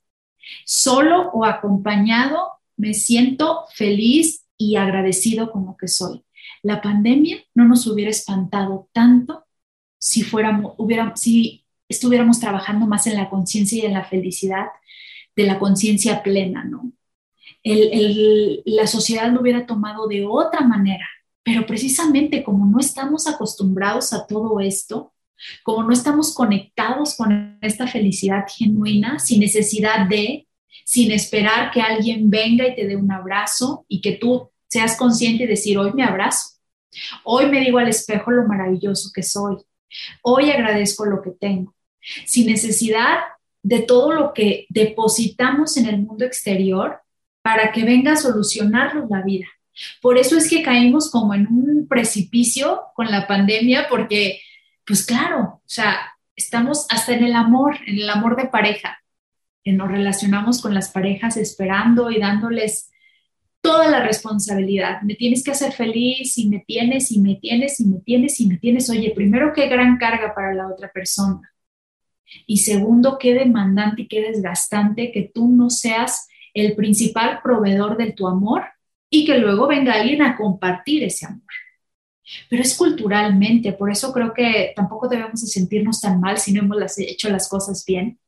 [0.66, 6.24] Solo o acompañado me siento feliz y agradecido con lo que soy.
[6.62, 9.46] La pandemia no nos hubiera espantado tanto
[9.98, 10.76] si, fuéramos,
[11.16, 14.68] si estuviéramos trabajando más en la conciencia y en la felicidad
[15.36, 16.92] de la conciencia plena, ¿no?
[17.66, 21.08] la sociedad lo hubiera tomado de otra manera,
[21.44, 25.14] pero precisamente como no estamos acostumbrados a todo esto,
[25.64, 30.48] como no estamos conectados con esta felicidad genuina, sin necesidad de,
[30.86, 35.44] sin esperar que alguien venga y te dé un abrazo y que tú seas consciente
[35.44, 36.58] y decir, hoy me abrazo,
[37.24, 39.58] hoy me digo al espejo lo maravilloso que soy,
[40.24, 41.76] hoy agradezco lo que tengo,
[42.26, 43.20] sin necesidad
[43.62, 47.02] de todo lo que depositamos en el mundo exterior
[47.44, 49.46] para que venga a solucionarnos la vida.
[50.02, 54.42] Por eso es que caímos como en un precipicio con la pandemia, porque,
[54.86, 59.00] pues claro, o sea, estamos hasta en el amor, en el amor de pareja,
[59.64, 62.93] que nos relacionamos con las parejas esperando y dándoles
[63.64, 65.02] toda la responsabilidad.
[65.04, 68.48] Me tienes que hacer feliz y me tienes y me tienes y me tienes y
[68.48, 68.90] me tienes.
[68.90, 71.50] Oye, primero, qué gran carga para la otra persona.
[72.46, 78.12] Y segundo, qué demandante y qué desgastante que tú no seas el principal proveedor de
[78.12, 78.64] tu amor
[79.10, 81.42] y que luego venga alguien a compartir ese amor.
[82.50, 86.64] Pero es culturalmente, por eso creo que tampoco debemos de sentirnos tan mal si no
[86.64, 88.20] hemos hecho las cosas bien.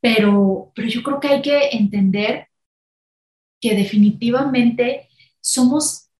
[0.00, 2.48] Pero, pero yo creo que hay que entender
[3.64, 5.08] que definitivamente
[5.40, 6.10] somos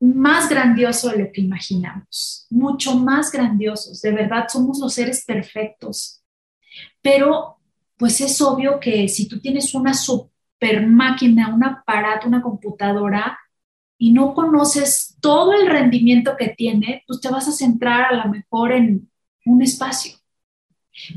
[0.00, 6.22] más grandiosos de lo que imaginamos, mucho más grandiosos, de verdad somos los seres perfectos.
[7.02, 7.58] Pero
[7.98, 13.38] pues es obvio que si tú tienes una super máquina, un aparato, una computadora
[13.98, 18.32] y no conoces todo el rendimiento que tiene, pues te vas a centrar a lo
[18.32, 19.10] mejor en
[19.44, 20.16] un espacio.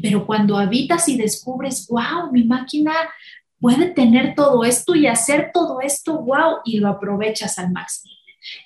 [0.01, 2.91] Pero cuando habitas y descubres, wow, mi máquina
[3.59, 8.13] puede tener todo esto y hacer todo esto, wow, y lo aprovechas al máximo.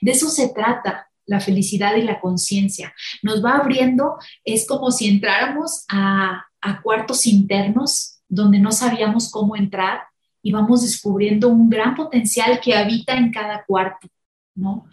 [0.01, 2.93] De eso se trata la felicidad y la conciencia.
[3.21, 9.55] Nos va abriendo, es como si entráramos a, a cuartos internos donde no sabíamos cómo
[9.55, 10.01] entrar
[10.41, 14.07] y vamos descubriendo un gran potencial que habita en cada cuarto.
[14.55, 14.85] ¿no?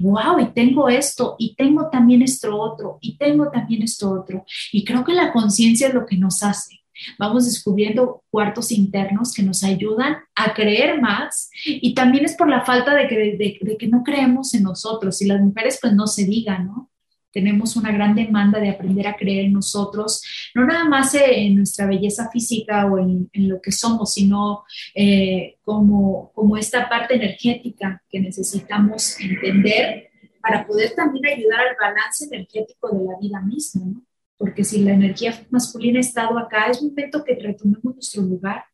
[0.00, 4.44] Wow, y tengo esto, y tengo también esto otro, y tengo también esto otro.
[4.72, 6.80] Y creo que la conciencia es lo que nos hace
[7.18, 12.64] Vamos descubriendo cuartos internos que nos ayudan a creer más y también es por la
[12.64, 16.66] falta de que, que no creemos en nosotros y las mujeres pues no se digan,
[16.66, 16.90] ¿no?
[17.32, 20.22] Tenemos una gran demanda de aprender a creer en nosotros,
[20.54, 26.32] no nada más en nuestra belleza física o en, lo que somos, sino eh, como,
[26.34, 30.08] como esta parte energética que necesitamos entender
[30.40, 34.02] para poder también ayudar al balance energético de la vida misma, ¿no?
[34.38, 38.64] Porque si la energía masculina ha estado acá, es momento que retomemos nuestro lugar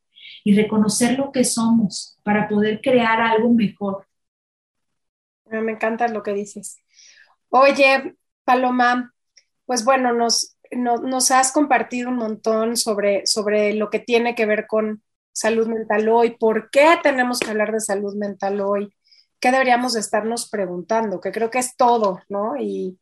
[0.44, 4.06] y reconocer lo que somos para poder crear algo mejor.
[5.50, 6.78] Ah, me encanta lo que dices.
[7.48, 9.14] Oye, Paloma,
[9.66, 14.66] pues bueno, nos, nos has compartido un montón sobre, sobre lo que tiene que ver
[14.66, 15.02] con
[15.32, 18.94] salud mental hoy, por qué tenemos que hablar de salud mental hoy,
[19.40, 22.56] qué deberíamos estarnos preguntando, que creo que es todo, ¿no?
[22.58, 22.98] Y,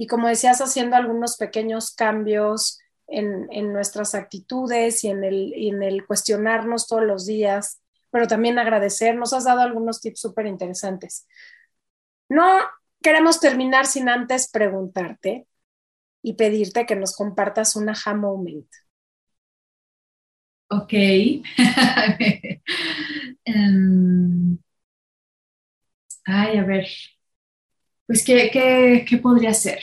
[0.00, 2.78] y como decías, haciendo algunos pequeños cambios
[3.08, 9.16] en, nuestras actitudes y en, el, cuestionarnos todos los días, pero también agradecer.
[9.16, 11.26] Nos has dado algunos tips súper interesantes.
[12.28, 12.60] No
[13.02, 15.48] queremos terminar sin antes preguntarte
[16.22, 18.68] y pedirte que nos compartas un aha moment.
[20.70, 20.92] Ok.
[23.44, 24.58] Em,
[26.26, 26.86] ay, a ver,
[28.08, 29.80] pues, ¿qué, podría ser?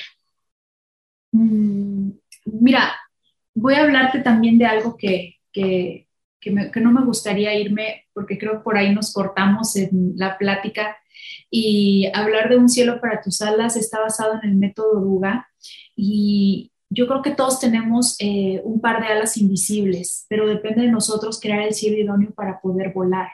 [1.32, 2.10] Mm,
[2.46, 2.96] mira,
[3.54, 5.36] voy a hablarte también de algo que,
[6.82, 10.98] no me gustaría irme, porque creo que por ahí nos cortamos en la plática,
[11.52, 15.48] y hablar de un cielo para tus alas está basado en el método Ruga,
[15.96, 20.92] y yo creo que todos tenemos eh, un par de alas invisibles, pero depende de
[20.92, 23.28] nosotros crear el cielo idóneo para poder volar.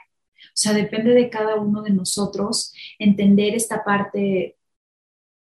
[0.48, 4.58] O sea, depende de cada uno de nosotros entender esta parte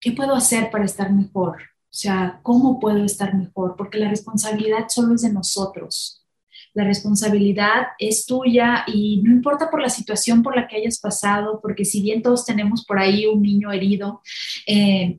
[0.00, 1.56] ¿qué puedo hacer para estar mejor?
[1.90, 3.74] O sea, ¿cómo puedo estar mejor?
[3.76, 6.26] Porque la responsabilidad solo es de nosotros.
[6.74, 11.60] La responsabilidad es tuya y no importa por la situación por la que hayas pasado,
[11.62, 14.20] porque si bien todos tenemos por ahí un niño herido,
[14.66, 15.18] eh,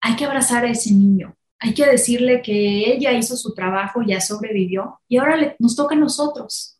[0.00, 1.36] hay que abrazar a ese niño.
[1.60, 5.98] Hay que decirle que ella hizo su trabajo, ya sobrevivió y ahora nos toca a
[5.98, 6.78] nosotros,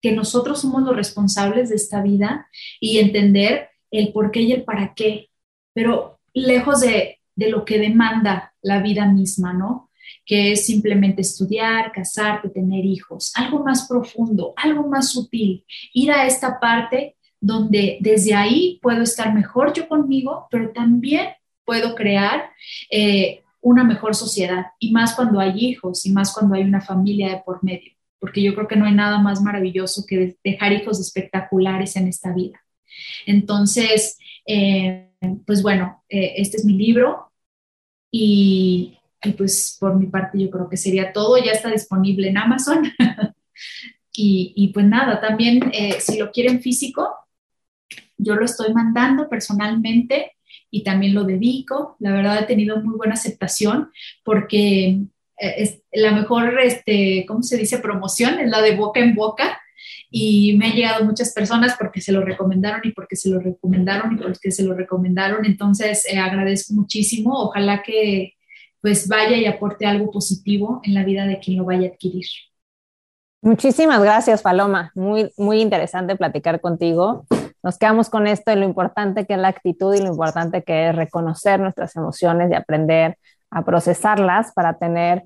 [0.00, 2.48] que nosotros somos los responsables de esta vida
[2.80, 5.30] y entender el por qué y el para qué.
[5.74, 9.90] Pero lejos de, lo que demanda la vida misma, ¿no?
[10.24, 16.26] Que es simplemente estudiar, casarte, tener hijos, algo más profundo, algo más sutil, ir a
[16.26, 21.30] esta parte donde desde ahí puedo estar mejor yo conmigo, pero también
[21.64, 22.50] puedo crear
[22.90, 27.30] eh, una mejor sociedad, y más cuando hay hijos, y más cuando hay una familia
[27.30, 31.00] de por medio, porque yo creo que no hay nada más maravilloso que dejar hijos
[31.00, 32.60] espectaculares en esta vida.
[33.26, 35.11] Entonces, eh,
[35.46, 37.32] pues bueno, eh, este es mi libro
[38.10, 38.98] y,
[39.36, 42.92] pues por mi parte yo creo que sería todo, ya está disponible en Amazon.
[44.12, 47.14] y, pues nada, también eh, si lo quieren físico,
[48.18, 50.32] yo lo estoy mandando personalmente
[50.70, 51.96] y también lo dedico.
[52.00, 53.90] La verdad he tenido muy buena aceptación
[54.24, 55.02] porque
[55.38, 57.78] eh, es la mejor, este, ¿cómo se dice?
[57.78, 59.61] Promoción es la de boca en boca
[60.10, 64.14] y me han llegado muchas personas porque se lo recomendaron y porque se lo recomendaron
[64.14, 65.44] y porque se lo recomendaron.
[65.44, 67.32] Entonces, eh, agradezco muchísimo.
[67.34, 68.34] Ojalá que
[68.80, 72.26] pues vaya y aporte algo positivo en la vida de quien lo vaya a adquirir.
[73.40, 74.92] Muchísimas gracias, Paloma.
[74.94, 77.24] Muy, muy interesante platicar contigo.
[77.62, 80.88] Nos quedamos con esto de lo importante que es la actitud y lo importante que
[80.88, 83.18] es reconocer nuestras emociones y aprender
[83.50, 85.22] a procesarlas para tener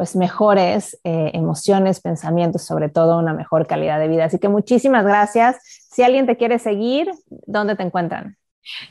[0.00, 4.24] pues mejores eh, emociones, pensamientos, sobre todo una mejor calidad de vida.
[4.24, 5.58] Así que muchísimas gracias.
[5.92, 8.38] Si alguien te quiere seguir, ¿dónde te encuentran?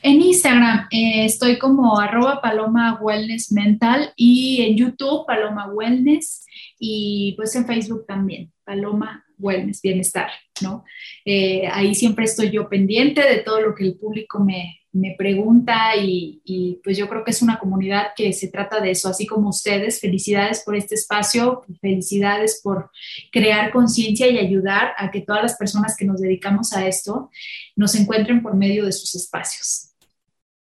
[0.02, 6.46] En Instagram eh, estoy como arroba paloma wellness mental y en YouTube paloma wellness
[6.78, 10.30] y pues en Facebook también, paloma wellness, bienestar,
[10.62, 10.84] ¿no?
[11.24, 15.94] Eh, ahí siempre estoy yo pendiente de todo lo que el público me, me pregunta
[15.96, 19.48] y, pues yo creo que es una comunidad que se trata de eso, así como
[19.48, 20.00] ustedes.
[20.00, 22.90] Felicidades por este espacio, felicidades por
[23.30, 27.30] crear conciencia y ayudar a que todas las personas que nos dedicamos a esto
[27.76, 29.92] nos encuentren por medio de sus espacios.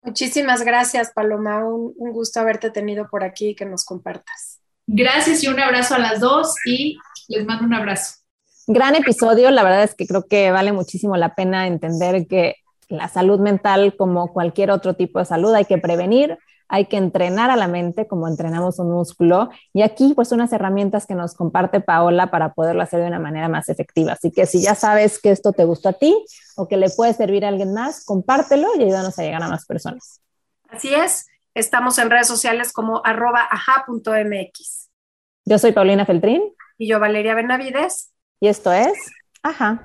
[0.03, 1.65] Muchísimas gracias, Paloma.
[1.65, 4.59] Un, un gusto haberte tenido por aquí y que nos compartas.
[4.85, 6.97] Gracias y un abrazo a las dos y
[7.27, 8.15] les mando un abrazo.
[8.67, 12.57] Gran episodio, la verdad es que creo que vale muchísimo la pena entender que
[12.89, 16.37] la salud mental, como cualquier otro tipo de salud, hay que prevenir,
[16.69, 19.49] hay que entrenar a la mente como entrenamos un músculo.
[19.73, 23.47] Y aquí, pues, unas herramientas que nos comparte Paola para poderlo hacer de una manera
[23.49, 24.13] más efectiva.
[24.13, 26.15] Así que si ya sabes que esto te gustó a ti
[26.55, 29.65] o que le puede servir a alguien más, compártelo y ayúdanos a llegar a más
[29.65, 30.21] personas.
[30.69, 31.27] Así es.
[31.53, 34.89] Estamos en redes sociales como arroba aja.mx.
[35.45, 36.43] Yo soy Paulina Feltrín.
[36.77, 38.11] Y yo Valeria Benavides.
[38.39, 38.93] Y esto es
[39.43, 39.79] Ajá.